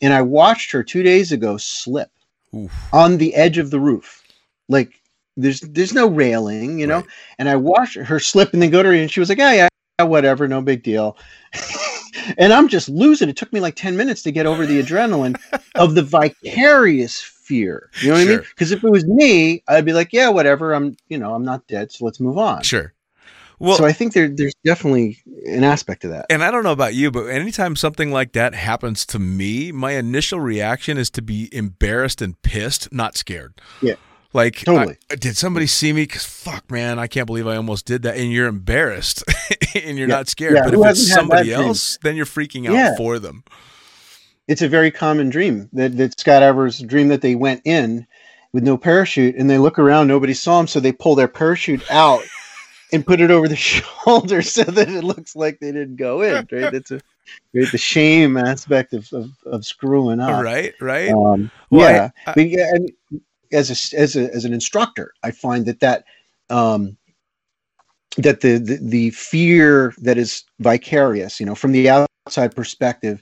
[0.02, 2.12] And I watched her two days ago slip
[2.56, 2.72] Oof.
[2.94, 4.24] on the edge of the roof.
[4.68, 4.99] Like
[5.42, 6.98] there's there's no railing, you know.
[6.98, 7.08] Right.
[7.40, 9.70] And I watched her slip and then go to her, and she was like, "Yeah,
[10.00, 11.18] yeah, whatever, no big deal."
[12.38, 13.30] and I'm just losing.
[13.30, 15.40] It took me like ten minutes to get over the adrenaline
[15.76, 17.90] of the vicarious fear.
[18.02, 18.40] You know what I mean?
[18.40, 20.74] Because if it was me, I'd be like, "Yeah, whatever.
[20.74, 22.94] I'm, you know, I'm not dead, so let's move on." Sure.
[23.60, 26.28] Well, so I think there, there's definitely an aspect to that.
[26.30, 29.92] And I don't know about you, but anytime something like that happens to me, my
[29.92, 33.60] initial reaction is to be embarrassed and pissed, not scared.
[33.82, 33.96] Yeah.
[34.32, 34.98] Like, Totally.
[35.12, 36.04] I- did somebody see me?
[36.04, 38.16] Because fuck, man, I can't believe I almost did that.
[38.18, 39.24] And you're embarrassed
[39.76, 40.16] and you're Yeah.
[40.16, 40.56] not scared.
[40.56, 41.68] Yeah, But who if it's hasn't had that somebody dream?
[41.68, 42.96] else, then you're freaking out Yeah.
[42.96, 43.44] for them.
[44.48, 48.06] it's a very common dream that, that skydivers dream that they went in
[48.52, 51.84] with no parachute and they look around, nobody saw them, so they pull their parachute
[51.92, 52.24] out
[52.94, 56.48] and put it over the shoulder so that it looks like they didn't go in.
[56.52, 56.72] Right?
[56.72, 57.00] That's a
[57.54, 60.44] right, the shame aspect of, of, of screwing up.
[60.44, 61.12] Right, right.
[61.12, 62.92] Um, Well, I- yeah, I- but yeah, and
[63.52, 66.06] as a as a as an instructor, I find that that
[66.50, 66.98] um,
[68.18, 73.22] that the, the the fear that is vicarious, you know, from the outside perspective,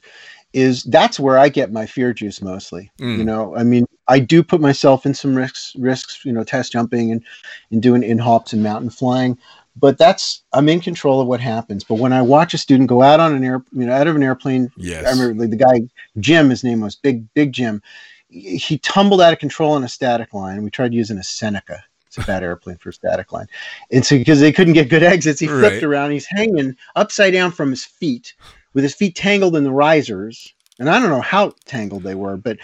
[0.54, 2.92] is that's where I get my fear juice mostly.
[3.00, 3.18] Mm.
[3.18, 6.72] You know, I mean, I do put myself in some risks, risks, you know, test
[6.72, 7.24] jumping and
[7.72, 9.38] and doing in hops and mountain flying.
[9.80, 11.84] But that's I'm in control of what happens.
[11.84, 14.16] But when I watch a student go out on an air, you know, out of
[14.16, 15.06] an airplane, Yes.
[15.06, 15.82] I remember like, the guy
[16.20, 17.82] Jim, his name was Big Big Jim.
[18.30, 20.64] He tumbled out of control on a static line.
[20.64, 21.84] We tried using a Seneca.
[22.08, 23.48] It's a bad airplane for a static line.
[23.92, 25.84] And so because they couldn't get good exits, he flipped Right.
[25.84, 26.12] around.
[26.12, 28.34] He's hanging upside down from his feet
[28.74, 30.54] with his feet tangled in the risers.
[30.80, 32.58] And I don't know how tangled they were, but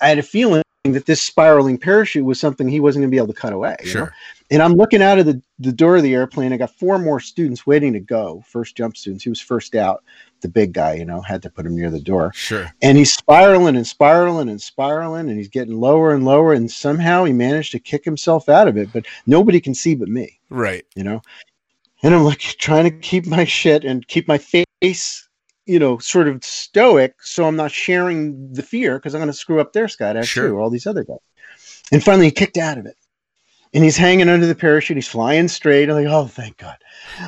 [0.00, 3.18] I had a feeling that this spiraling parachute was something he wasn't going to be
[3.18, 3.76] able to cut away.
[3.80, 3.90] you know?
[3.92, 4.14] Sure.
[4.50, 6.52] And I'm looking out of the, the door of the airplane.
[6.52, 9.24] I got four more students waiting to go, first jump students.
[9.24, 10.02] He was first out.
[10.40, 12.32] The big guy, you know, had to put him near the door.
[12.34, 12.72] Sure.
[12.82, 16.52] And he's spiraling and spiraling and spiraling, and he's getting lower and lower.
[16.52, 20.08] And somehow he managed to kick himself out of it, but nobody can see but
[20.08, 20.84] me, Right.
[20.94, 21.20] you know?
[22.02, 25.28] And I'm like trying to keep my shit and keep my face,
[25.66, 29.36] you know, sort of stoic so I'm not sharing the fear because I'm going to
[29.36, 30.48] screw up their skydive Sure.
[30.48, 31.18] too, or all these other guys.
[31.92, 32.96] And finally he kicked out of it.
[33.72, 34.96] And he's hanging under the parachute.
[34.96, 35.88] He's flying straight.
[35.88, 36.76] I'm like, oh, thank God.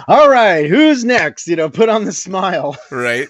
[0.09, 1.47] All right, who's next?
[1.47, 2.77] You know, put on the smile.
[2.91, 3.29] Right.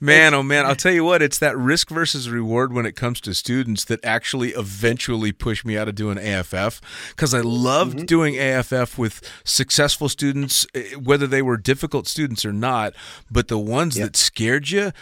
[0.00, 3.20] man, oh man, I'll tell you what, it's that risk versus reward when it comes
[3.22, 8.04] to students that actually eventually push me out of doing AFF because I loved Mm-hmm.
[8.06, 12.92] doing AFF with successful students, eh, whether they were difficult students or not,
[13.30, 14.06] but the ones Yep.
[14.06, 14.92] that scared you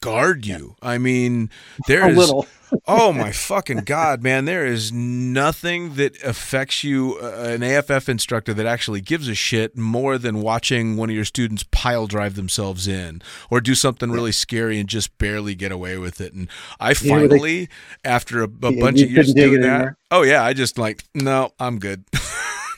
[0.00, 0.76] scarred you.
[0.82, 1.50] I mean,
[1.86, 2.46] there A is little.
[2.86, 4.44] oh my fucking god, man!
[4.44, 9.76] There is nothing that affects you, uh, an AFF instructor, that actually gives a shit
[9.76, 14.32] more than watching one of your students pile drive themselves in or do something really
[14.32, 16.34] scary and just barely get away with it.
[16.34, 17.68] And I Yeah, they- finally,
[18.04, 19.96] after a, a Yeah, bunch of years doing that, anymore?
[20.10, 22.04] oh yeah, I just like no, I'm good.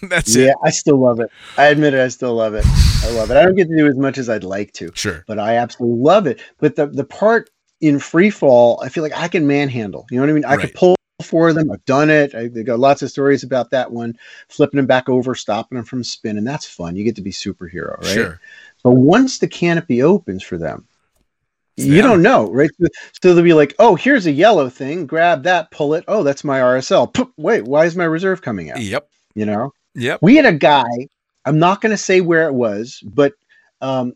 [0.09, 0.57] That's yeah, it.
[0.65, 1.31] I still love it.
[1.57, 2.65] I admit it, I still love it.
[3.05, 3.37] I love it.
[3.37, 5.25] I don't get to do as much as I'd like to, Sure.
[5.27, 6.41] but I absolutely love it.
[6.59, 10.07] But the the part in free fall, I feel like I can manhandle.
[10.11, 10.45] You know what I mean?
[10.45, 10.61] I Right.
[10.67, 11.71] could pull for them.
[11.71, 12.35] I've done it.
[12.35, 14.17] I have got lots of stories about that one,
[14.49, 16.45] flipping them back over, stopping them from spinning.
[16.45, 16.97] That's fun.
[16.97, 18.07] You get to be superhero, right?
[18.07, 18.41] Sure.
[18.83, 20.87] But once the canopy opens for them,
[21.77, 22.71] you don't know, right?
[23.23, 25.07] So- they'll be like, "Oh, here's a yellow thing.
[25.07, 26.05] Grab that, pull it.
[26.09, 27.07] Oh, that's my RSL.
[27.07, 28.81] Poop, Wait, why is my reserve coming out?
[28.81, 29.09] Yep.
[29.35, 30.21] You know." Yep.
[30.23, 31.09] we had a guy
[31.45, 33.33] i'm not going to say where it was but
[33.83, 34.13] um,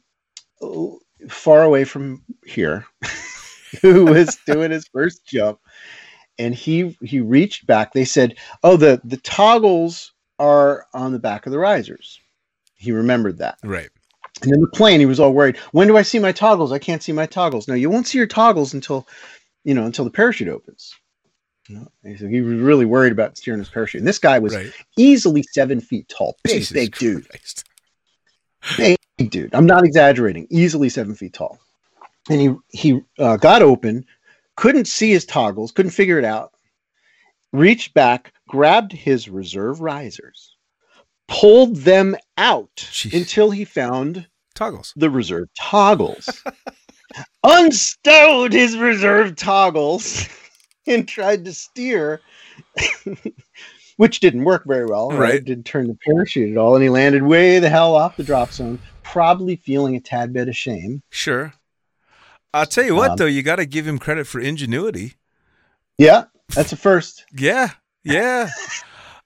[1.29, 2.87] far away from here
[3.83, 5.59] who was doing his first jump
[6.39, 7.93] and he he reached back.
[7.93, 12.20] They said oh the the toggles are on the back of the risers.
[12.75, 13.59] He remembered that.
[13.62, 13.91] Right.
[14.43, 16.72] and in the plane he was all worried when do i see my toggles?
[16.72, 17.68] I can't see my toggles.
[17.68, 19.07] No you won't see your toggles until
[19.64, 20.95] you know until the parachute opens
[21.68, 21.86] No.
[22.02, 24.00] He he was really worried about steering his parachute.
[24.00, 24.72] And this guy was Right.
[24.98, 27.26] easily seven feet tall, big, Jesus big dude,
[28.76, 28.98] big
[29.30, 29.54] dude.
[29.54, 30.46] I'm not exaggerating.
[30.50, 31.58] Easily seven feet tall.
[32.30, 32.54] And he
[32.92, 34.04] he uh, got open,
[34.56, 36.52] couldn't see his toggles, couldn't figure it out.
[37.52, 40.56] Reached back, grabbed his reserve risers,
[41.28, 43.14] pulled them out Jeez.
[43.16, 44.92] until he found Toggles.
[44.96, 46.42] the reserve toggles,
[47.44, 50.26] unstowed his reserve toggles,
[50.87, 52.20] and tried to steer,
[53.97, 55.11] which didn't work very well.
[55.11, 55.18] Right?
[55.18, 55.45] Right.
[55.45, 58.53] Didn't turn the parachute at all, and he landed way the hell off the drop
[58.53, 61.03] zone, probably feeling a tad bit of shame.
[61.11, 61.55] Sure.
[62.53, 65.14] I'll tell you what, Um, though, you got to give him credit for ingenuity.
[65.99, 66.24] Yeah,
[66.55, 67.24] that's a first.
[67.32, 67.70] Yeah,
[68.05, 68.49] yeah.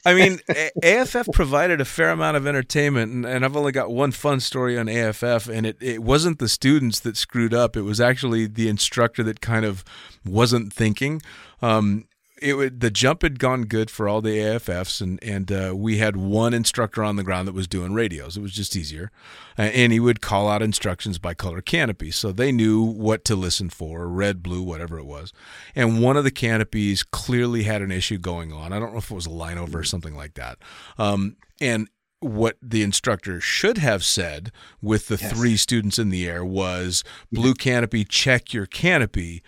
[0.07, 0.39] I mean,
[0.83, 4.79] AFF provided a fair amount of entertainment, and, and I've only got one fun story
[4.79, 7.77] on AFF, and it, it wasn't the students that screwed up.
[7.77, 9.85] It was actually the instructor that kind of
[10.25, 11.21] wasn't thinking.
[11.61, 12.07] Um,
[12.41, 15.99] it would, the jump had gone good for all the AFFs, and and uh, we
[15.99, 18.37] had one instructor on the ground that was doing radios.
[18.37, 19.11] It was just easier,
[19.59, 23.37] uh, and he would call out instructions by color canopy, so they knew what to
[23.37, 25.33] listen for, red, blue, whatever it was.
[25.75, 28.73] And one of the canopies clearly had an issue going on.
[28.73, 30.59] I don't know if it was a line over or something like that.
[30.99, 31.89] Um, and
[32.21, 34.51] what the instructor should have said
[34.83, 35.33] with the Yes.
[35.33, 39.43] three students in the air was blue canopy, check your canopy.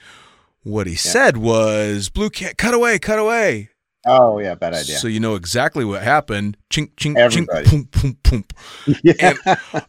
[0.63, 3.71] What he said was blue can cut away, cut away.
[4.07, 4.97] Oh yeah, bad idea.
[4.97, 6.57] So you know exactly what happened.
[6.73, 7.69] Chink, chink, chink, Everybody.
[7.69, 8.45] poom, poom, poom.
[9.05, 9.35] yeah.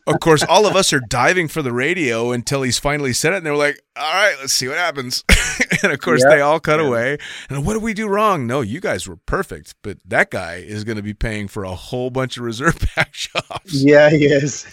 [0.05, 3.37] Of course, all of us are diving for the radio until he's finally said it,
[3.37, 5.23] and they're like, "All right, let's see what happens."
[5.83, 6.35] and of course, Yeah.
[6.35, 6.87] they all cut Yeah.
[6.87, 7.17] away.
[7.49, 8.45] And what did we do wrong?
[8.45, 11.73] No, you guys were perfect, but that guy is going to be paying for a
[11.75, 13.81] whole bunch of reserve pack jobs.
[13.81, 14.65] yeah, he is.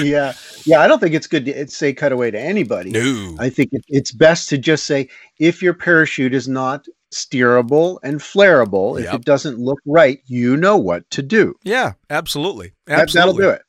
[0.00, 0.32] Yeah,
[0.64, 0.80] yeah.
[0.80, 2.90] I don't think it's good to say cut away to anybody.
[2.90, 5.08] No, I think it, it's best to just say
[5.38, 10.76] if your parachute is not steerable and flareable, if it doesn't look right, you know
[10.76, 11.54] what to do.
[11.62, 13.62] yeah, absolutely, That, that'll do it.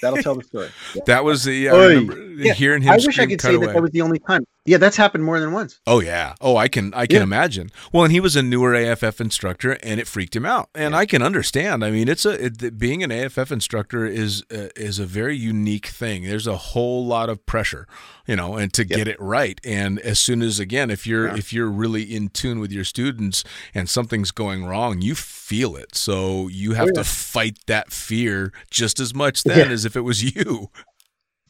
[0.00, 0.70] That'll tell the story.
[0.94, 1.02] Yeah.
[1.06, 2.92] That was the uh, I remember Yeah, hearing him.
[2.92, 4.44] I wish I could "Cut say that that was the only time.
[4.68, 5.80] Yeah, that's happened more than once.
[5.86, 6.34] Oh yeah.
[6.40, 7.22] Oh, I can I can Yeah.
[7.22, 7.70] imagine.
[7.92, 10.68] Well, and he was a newer AFF instructor, and it freaked him out.
[10.74, 11.82] And I can understand.
[11.84, 15.86] I mean, it's a it, being an AFF instructor is uh, is a very unique
[15.86, 16.24] thing.
[16.24, 17.86] There's a whole lot of pressure,
[18.26, 19.58] you know, and to get it right.
[19.64, 21.36] And as soon as again, if you're Yeah.
[21.36, 23.44] if you're really in tune with your students
[23.74, 25.94] and something's going wrong, you feel it.
[25.94, 27.02] So you have Oh, yeah.
[27.02, 29.72] to fight that fear just as much then Yeah.
[29.72, 30.70] as if it was you.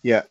[0.05, 0.23] Yeah,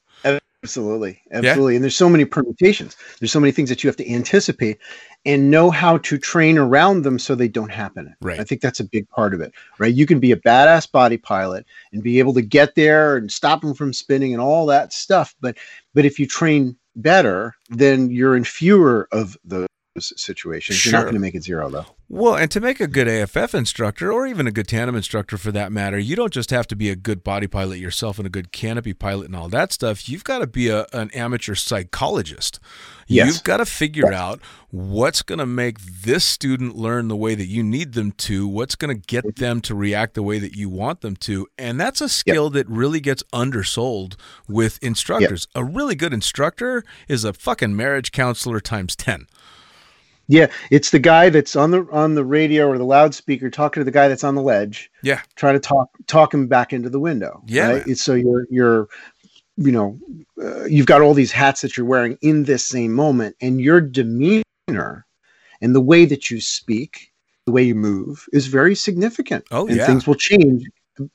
[0.67, 1.75] absolutely, absolutely.
[1.75, 2.97] And there's so many permutations.
[3.19, 4.79] There's so many things that you have to anticipate
[5.25, 8.13] and know how to train around them so they don't happen.
[8.21, 8.39] Right.
[8.39, 9.53] I think that's a big part of it.
[9.79, 9.93] Right.
[9.93, 13.61] You can be a badass body pilot and be able to get there and stop
[13.61, 15.33] them from spinning and all that stuff.
[15.39, 15.57] But
[15.93, 19.67] but if you train better, then you're in fewer of those
[20.01, 20.85] situations.
[20.85, 21.85] You're not going to make it zero though.
[22.09, 25.51] Well, and to make a good AFF instructor, or even a good tandem instructor for
[25.51, 28.29] that matter, you don't just have to be a good body pilot yourself and a
[28.29, 30.07] good canopy pilot and all that stuff.
[30.07, 32.61] You've got to be a, an amateur psychologist.
[33.07, 33.27] Yes.
[33.27, 34.39] You've got to figure out
[34.69, 38.75] what's going to make this student learn the way that you need them to, what's
[38.75, 39.41] going to get mm-hmm.
[39.41, 41.47] them to react the way that you want them to.
[41.57, 44.15] And that's a skill that really gets undersold
[44.47, 45.47] with instructors.
[45.55, 49.27] A really good instructor is a fucking marriage counselor times 10.
[50.27, 53.85] Yeah, it's the guy that's on the on the radio or the loudspeaker talking to
[53.85, 54.91] the guy that's on the ledge.
[55.01, 55.21] Yeah.
[55.35, 57.41] try to talk talk him back into the window.
[57.47, 57.87] Yeah, right?
[57.87, 58.89] It's so you're you're
[59.55, 59.97] you know
[60.41, 63.79] uh, you've got all these hats that you're wearing in this same moment, and your
[63.79, 65.05] demeanor
[65.61, 67.13] and the way that you speak,
[67.45, 69.45] the way you move, is very significant.
[69.51, 69.85] Oh, and yeah.
[69.85, 70.63] things will change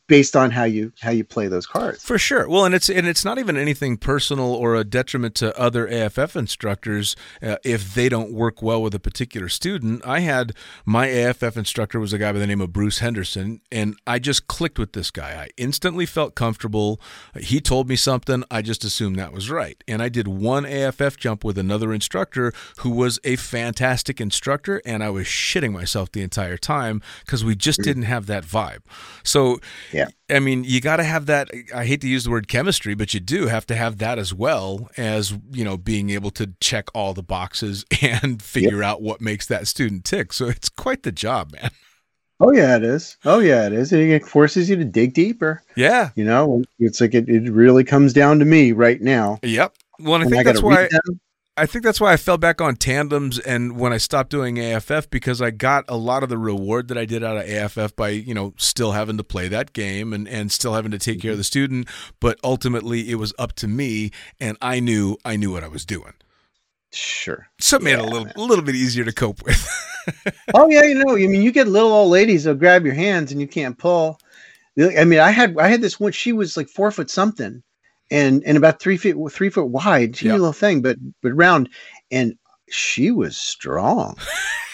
[0.07, 2.03] based on how you how you play those cards.
[2.03, 2.49] For sure.
[2.49, 6.37] Well, and it's and it's not even anything personal or a detriment to other AFF
[6.37, 10.05] instructors uh, if they don't work well with a particular student.
[10.07, 10.53] I had
[10.85, 14.47] my AFF instructor was a guy by the name of Bruce Henderson, and I just
[14.47, 15.33] clicked with this guy.
[15.33, 17.01] I instantly felt comfortable.
[17.39, 19.83] He told me something, I just assumed that was right.
[19.89, 25.03] And I did one AFF jump with another instructor who was a fantastic instructor, and
[25.03, 28.81] I was shitting myself the entire time because we just didn't have that vibe.
[29.23, 29.61] So
[29.93, 30.09] Yeah.
[30.31, 31.51] I mean, you got to have that.
[31.75, 34.33] I hate to use the word chemistry, but you do have to have that as
[34.33, 39.21] well as, you know, being able to check all the boxes and figure out what
[39.21, 40.33] makes that student tick.
[40.33, 41.71] So it's quite the job, man.
[42.41, 43.17] Oh yeah, it is.
[43.25, 43.93] Oh yeah, it is.
[43.93, 45.63] It forces you to dig deeper.
[45.77, 46.11] Yeah.
[46.17, 49.39] You know, it's like it, it really comes down to me right now.
[49.45, 49.77] Yep.
[50.01, 51.21] Well, and I think gotta that's why them.
[51.55, 55.11] I think that's why I fell back on tandems and when I stopped doing AFF
[55.11, 58.09] because I got a lot of the reward that I did out of AFF by,
[58.09, 61.33] you know, still having to play that game and, and still having to take care
[61.33, 61.47] of the mm-hmm.
[61.47, 61.89] student.
[62.21, 65.85] But ultimately it was up to me and I knew I knew what I was
[65.85, 66.15] doing.
[66.91, 67.49] Sure.
[67.59, 69.69] So it made it a little, a little bit easier to cope with.
[70.55, 73.31] oh yeah, you know, I mean, you get little old ladies that'll grab your hands
[73.31, 74.19] and you can't pull.
[74.79, 76.13] I mean, I had I had this one.
[76.13, 77.63] She was like four foot something,
[78.13, 80.21] and and about three feet three foot wide.
[80.21, 80.33] Yeah.
[80.33, 81.69] little thing, but but round,
[82.11, 82.37] and
[82.69, 84.17] she was strong.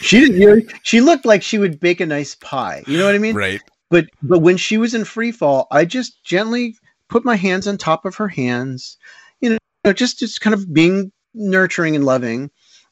[0.00, 0.40] she didn't.
[0.40, 2.82] You know, she looked like she would bake a nice pie.
[2.86, 3.36] You know what I mean?
[3.36, 3.60] right.
[3.90, 6.76] But but when she was in free fall, I just gently
[7.08, 8.98] put my hands on top of her hands,
[9.40, 9.50] you
[9.84, 12.50] know, just just kind of being nurturing and loving.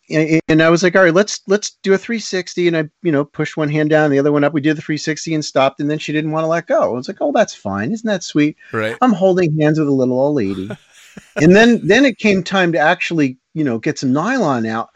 [0.09, 2.69] And, and I was like, all right, let's let's do a 360.
[2.69, 4.53] And I, you know, pushed one hand down, the other one up.
[4.53, 5.81] We did the 360 and stopped.
[5.81, 6.83] And then she didn't want to let go.
[6.83, 7.93] I was like, oh, that's fine.
[7.93, 8.57] Isn't that sweet?
[8.73, 8.97] Right.
[9.01, 10.71] I'm holding hands with a little old lady.
[11.37, 14.91] and then then it came time to actually, you know, get some nylon out.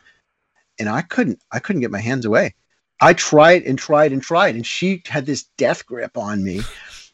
[0.79, 2.55] And I couldn't, I couldn't get my hands away.
[3.01, 6.63] I tried and tried and tried, and she had this death grip on me.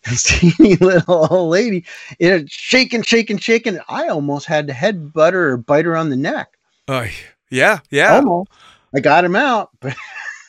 [0.09, 1.85] This teeny little old lady,
[2.21, 3.81] it shaking, shaking, shaking.
[3.89, 6.57] I almost had to headbutt her or bite her on the neck.
[6.87, 7.09] Oh,
[7.51, 7.81] yeah.
[7.91, 8.17] Yeah.
[8.17, 8.51] Almost.
[8.95, 9.71] I got him out,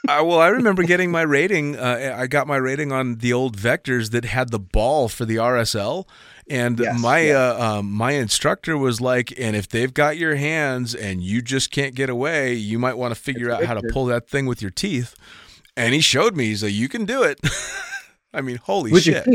[0.08, 1.76] well, I remember getting my rating.
[1.76, 5.36] Uh, I got my rating on the old vectors that had the ball for the
[5.36, 6.08] RSL,
[6.50, 10.95] and Yes, my uh, um, my instructor was like, "And if they've got your hands
[10.95, 13.88] and you just can't get away, you might want to figure It's out how to
[13.91, 15.16] pull that thing with your teeth."
[15.76, 16.45] And he showed me.
[16.45, 17.39] He's like, "You can do it."
[18.34, 19.26] I mean, holy with shit!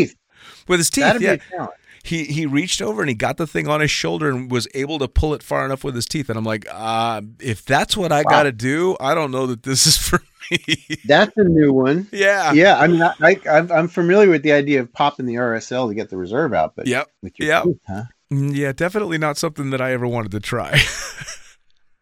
[0.69, 1.67] With his teeth, that'd yeah.
[2.05, 2.29] Be a talent.
[2.29, 4.99] He he reached over and he got the thing on his shoulder and was able
[4.99, 6.29] to pull it far enough with his teeth.
[6.29, 8.31] And I'm like, uh, if that's what I Wow.
[8.31, 10.79] got to do, I don't know that this is for me.
[11.07, 12.09] That's a new one.
[12.13, 12.53] yeah.
[12.53, 15.89] Yeah, I mean, I, I, I'm- I'm familiar with the idea of popping the RSL
[15.89, 17.09] to get the reserve out, but Yep.
[17.23, 17.65] with your Yep.
[17.65, 18.03] teeth, huh?
[18.33, 20.81] Mm, Yeah, definitely not something that I ever wanted to try.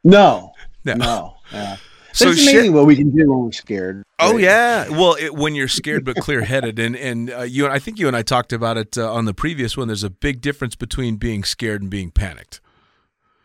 [0.02, 0.52] No,
[0.84, 0.94] No.
[0.94, 1.34] no.
[1.52, 1.76] yeah.
[2.20, 2.72] So amazing shit.
[2.72, 4.04] what we can do when we're scared.
[4.18, 4.88] Oh yeah.
[4.88, 8.06] Well, it, when you're scared but clear-headed, and and uh, you and I think you
[8.06, 9.88] and I talked about it uh, on the previous one.
[9.88, 12.60] There's a big difference between being scared and being panicked.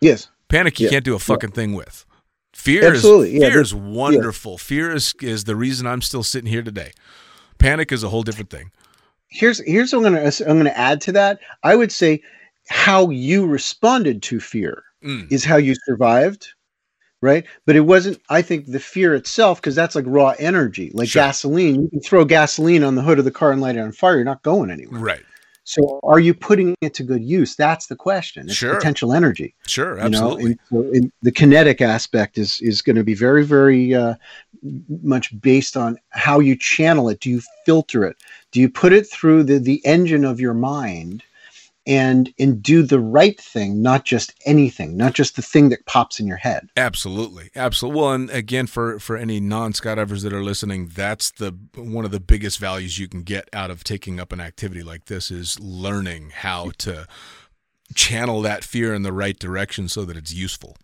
[0.01, 0.29] Yes.
[0.47, 0.91] Panic you Yeah.
[0.91, 2.05] can't do a fucking thing with.
[2.53, 4.57] Fear Absolutely, is yeah, fear is wonderful.
[4.57, 6.91] Fear is is the reason I'm still sitting here today.
[7.57, 8.71] Panic is a whole different thing.
[9.27, 11.39] Here's here's what I'm gonna I'm gonna add to that.
[11.63, 12.21] I would say
[12.69, 15.31] how you responded to fear Mm.
[15.31, 16.47] is how you survived,
[17.25, 17.43] right?
[17.65, 18.21] But it wasn't.
[18.29, 21.23] I think the fear itself, because that's like raw energy, like Sure.
[21.23, 21.81] gasoline.
[21.83, 24.15] You can throw gasoline on the hood of the car and light it on fire.
[24.15, 25.01] You're not going anywhere.
[25.01, 25.23] Right.
[25.67, 27.55] So, are you putting it to good use?
[27.55, 28.45] That's the question.
[28.45, 28.75] It's Sure.
[28.75, 29.55] potential energy.
[29.65, 29.95] Sure.
[29.97, 30.43] you Absolutely.
[30.43, 34.13] know and so in, the kinetic aspect is is going to be very very uh,
[35.01, 38.15] much based on how you channel it do you filter it
[38.51, 41.23] do you put it through the the engine of your mind
[41.87, 46.19] and and do the right thing not just anything not just the thing that pops
[46.19, 48.01] in your head Absolutely, absolutely.
[48.01, 52.19] Well, and again, for for any non-skydivers that are listening, that's the one of the
[52.19, 56.31] biggest values you can get out of taking up an activity like this is learning
[56.31, 57.07] how to
[57.93, 60.75] channel that fear in the right direction so that it's useful.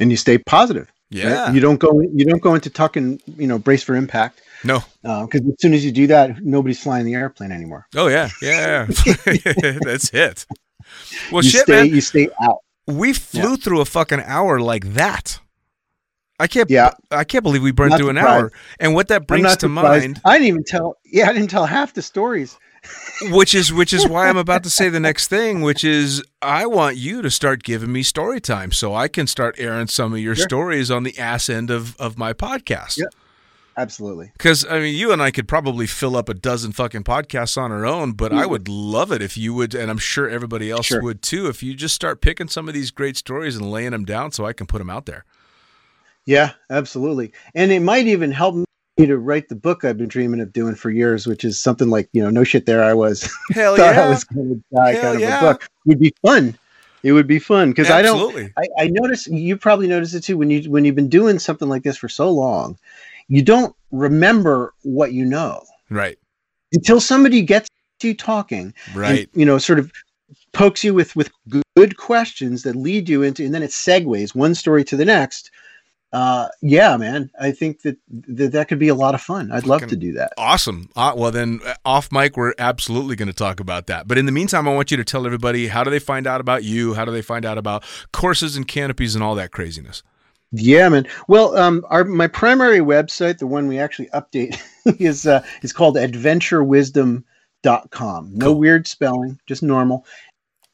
[0.00, 1.22] and you stay positive right?
[1.22, 1.52] Yeah.
[1.52, 4.82] you don't go you don't go into tuck and you know brace for impact No.
[5.04, 8.30] Uh, because as soon as you do that nobody's flying the airplane anymore Oh yeah.
[8.42, 8.86] Yeah.
[9.84, 10.46] that's it.
[11.32, 11.86] Well, you shit, stay man.
[11.94, 15.40] you stay out We flew through a fucking hour like that.
[16.40, 16.68] I can't.
[16.68, 16.90] Yeah.
[17.10, 18.42] I can't believe we burned through an surprised.
[18.42, 18.52] hour.
[18.80, 20.02] And what that brings to surprised.
[20.04, 20.96] mind I didn't even tell.
[21.04, 22.58] Yeah, I didn't tell half the stories.
[23.30, 26.66] which is which is why I'm about to say the next thing, which is I
[26.66, 30.18] want you to start giving me story time so I can start airing some of
[30.18, 30.44] your Sure.
[30.44, 32.98] stories on the ass end of of my podcast.
[32.98, 33.04] Yeah.
[33.76, 34.30] Absolutely.
[34.32, 37.72] Because I mean, you and I could probably fill up a dozen fucking podcasts on
[37.72, 38.50] our own, but I mm.
[38.50, 41.02] would love it if you would, and I'm sure everybody else Sure.
[41.02, 41.48] would too.
[41.48, 44.46] If you just start picking some of these great stories and laying them down, so
[44.46, 45.24] I can put them out there.
[46.26, 47.32] Yeah, absolutely.
[47.54, 48.64] And it might even help me
[48.98, 52.08] to write the book I've been dreaming of doing for years, which is something like,
[52.12, 53.28] you know, no shit, there I was.
[53.50, 54.04] Hell Thought yeah!
[54.04, 55.38] I was going to die Hell kind of yeah.
[55.38, 55.68] a book.
[55.86, 56.56] Would be fun.
[57.02, 58.50] It would be fun because I don't.
[58.56, 61.68] I, I notice you probably notice it too when you when you've been doing something
[61.68, 62.78] like this for so long,
[63.28, 66.18] you don't remember what you know Right.
[66.72, 67.68] until somebody gets
[68.02, 69.28] you talking and, Right.
[69.34, 69.90] you know sort of
[70.52, 71.30] pokes you with with
[71.76, 75.50] good questions that lead you into and then it segues one story to the next
[76.12, 79.66] uh yeah man i think that that, that could be a lot of fun i'd
[79.66, 80.88] love to do that Awesome.
[80.94, 84.06] Uh, well, then uh, off mic, we're absolutely going to talk about that.
[84.06, 86.40] But in the meantime, I want you to tell everybody how do they find out
[86.40, 86.94] about you?
[86.94, 90.02] How do they find out about courses and canopies and all that craziness?
[90.56, 94.60] Yeah man well um our my primary website the one we actually update
[95.00, 97.24] is uh is called adventurewisdom.com
[98.34, 98.58] no Cool.
[98.58, 100.04] weird spelling just normal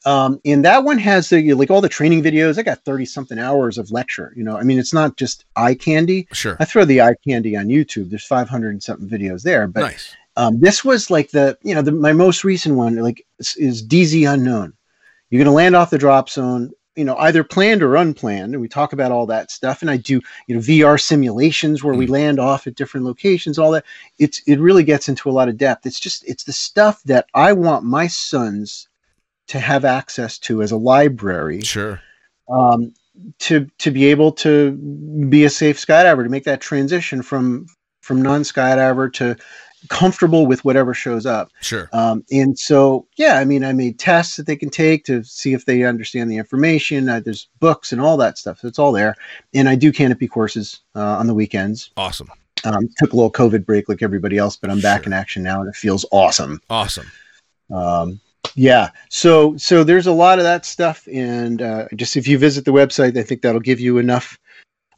[0.05, 3.39] um and that one has the like all the training videos i got 30 something
[3.39, 6.57] hours of lecture you know i mean it's not just eye candy Sure.
[6.59, 8.09] I throw the eye candy on YouTube.
[8.09, 10.15] There's 500 and something videos there, but nice.
[10.37, 13.85] um, this was like the you know the, my most recent one like is, is
[13.87, 14.73] DZ unknown.
[15.29, 18.61] You're going to land off the drop zone you know either planned or unplanned and
[18.61, 22.07] we talk about all that stuff and i do you know vr simulations where we
[22.07, 23.85] land off at different locations all that
[24.19, 27.25] it's it really gets into a lot of depth it's just it's the stuff that
[27.33, 28.89] i want my sons
[29.47, 32.01] to have access to as a library Sure.
[32.49, 32.93] um,
[33.39, 34.71] to to be able to
[35.29, 37.67] be a safe skydiver to make that transition from
[38.01, 39.35] from non skydiver to
[39.89, 41.89] comfortable with whatever shows up Sure.
[41.93, 45.53] um, and so, yeah, I mean, I made tests that they can take to see
[45.53, 47.09] if they understand the information.
[47.09, 48.59] Uh, there's books and all that stuff.
[48.59, 49.15] So it's all there.
[49.53, 51.91] And I do canopy courses uh, on the weekends.
[51.97, 52.29] Awesome.
[52.63, 55.61] Um, took a little COVID break like everybody else, but I'm back in action now
[55.61, 56.61] and it feels awesome.
[56.69, 57.11] Awesome.
[57.73, 58.19] Um,
[58.55, 58.89] yeah.
[59.09, 61.07] So, so there's a lot of that stuff.
[61.11, 64.37] And uh, just if you visit the website, I think that'll give you enough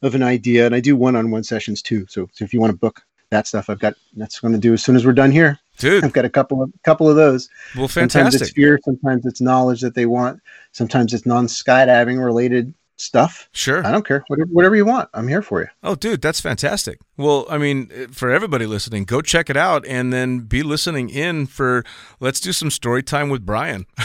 [0.02, 0.66] of an idea.
[0.66, 2.04] And I do one-on-one sessions too.
[2.08, 3.02] So, so if you want to book
[3.34, 5.58] that stuff, I've got that's going to do as soon as we're done here.
[5.78, 6.04] Dude.
[6.04, 7.48] I've got a couple of couple of those.
[7.76, 8.10] Well, fantastic.
[8.10, 10.40] Sometimes it's fear, sometimes it's knowledge that they want,
[10.72, 13.48] sometimes it's non skydiving related stuff.
[13.52, 13.84] Sure.
[13.84, 14.24] I don't care.
[14.28, 15.66] Whatever, whatever you want, I'm here for you.
[15.82, 17.00] Oh, dude, that's fantastic.
[17.16, 21.46] Well, I mean, for everybody listening, go check it out and then be listening in
[21.46, 21.84] for
[22.20, 23.86] let's do some story time with Brian.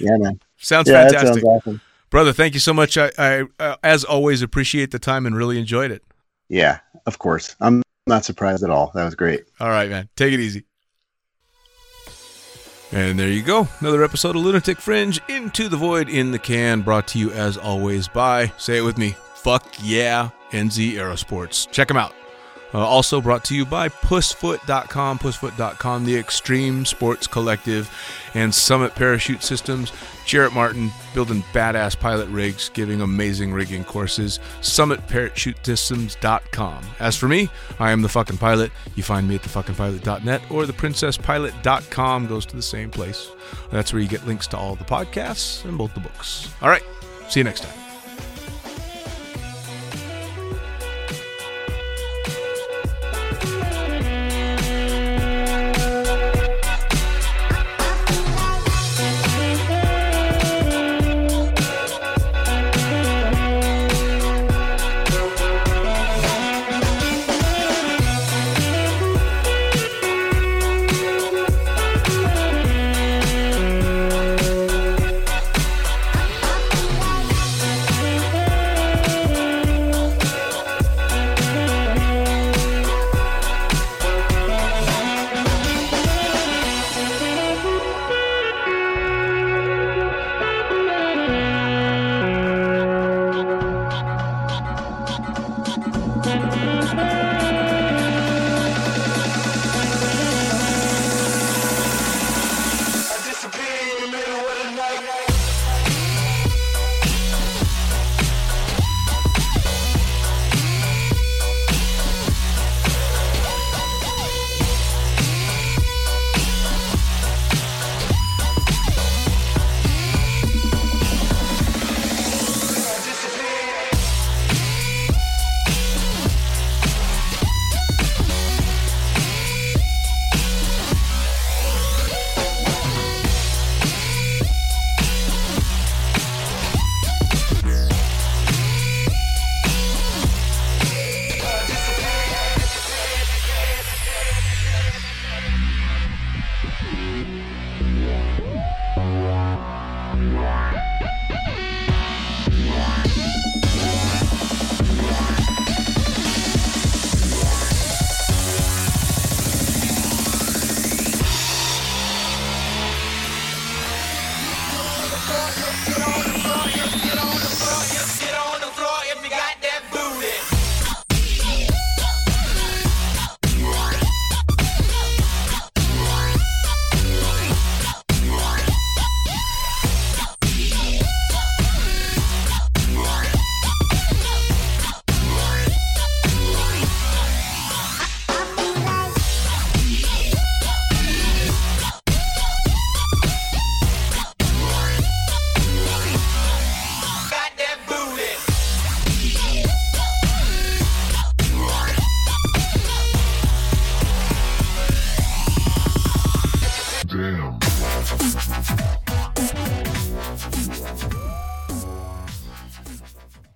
[0.00, 0.40] Yeah, man.
[0.58, 1.42] sounds Yeah, fantastic.
[1.42, 1.80] sounds awesome.
[2.08, 2.96] Brother, thank you so much.
[2.96, 6.02] I, I uh, as always, appreciate the time and really enjoyed it.
[6.48, 7.56] Yeah, of course.
[7.60, 8.92] I'm not surprised at all.
[8.94, 9.44] That was great.
[9.60, 10.08] All right, man.
[10.16, 10.64] Take it easy.
[12.92, 13.66] And there you go.
[13.80, 17.56] Another episode of Lunatic Fringe Into the Void in the Can, brought to you as
[17.56, 21.70] always by, say it with me, fuck yeah, NZ Aerosports.
[21.72, 22.14] Check them out.
[22.76, 27.90] Uh, also brought to you by Pussfoot.com, Pussfoot.com, the Extreme Sports Collective,
[28.34, 29.90] and Summit Parachute Systems.
[30.26, 34.40] Jarrett Martin building badass pilot rigs, giving amazing rigging courses.
[34.60, 36.84] SummitParachuteSystems.com.
[37.00, 37.48] As for me,
[37.78, 38.70] I am the fucking pilot.
[38.94, 43.30] You find me at thefuckingpilot.net or theprincesspilot.com goes to the same place.
[43.70, 46.52] That's where you get links to all the podcasts and both the books.
[46.60, 46.84] All right,
[47.30, 47.85] see you next time.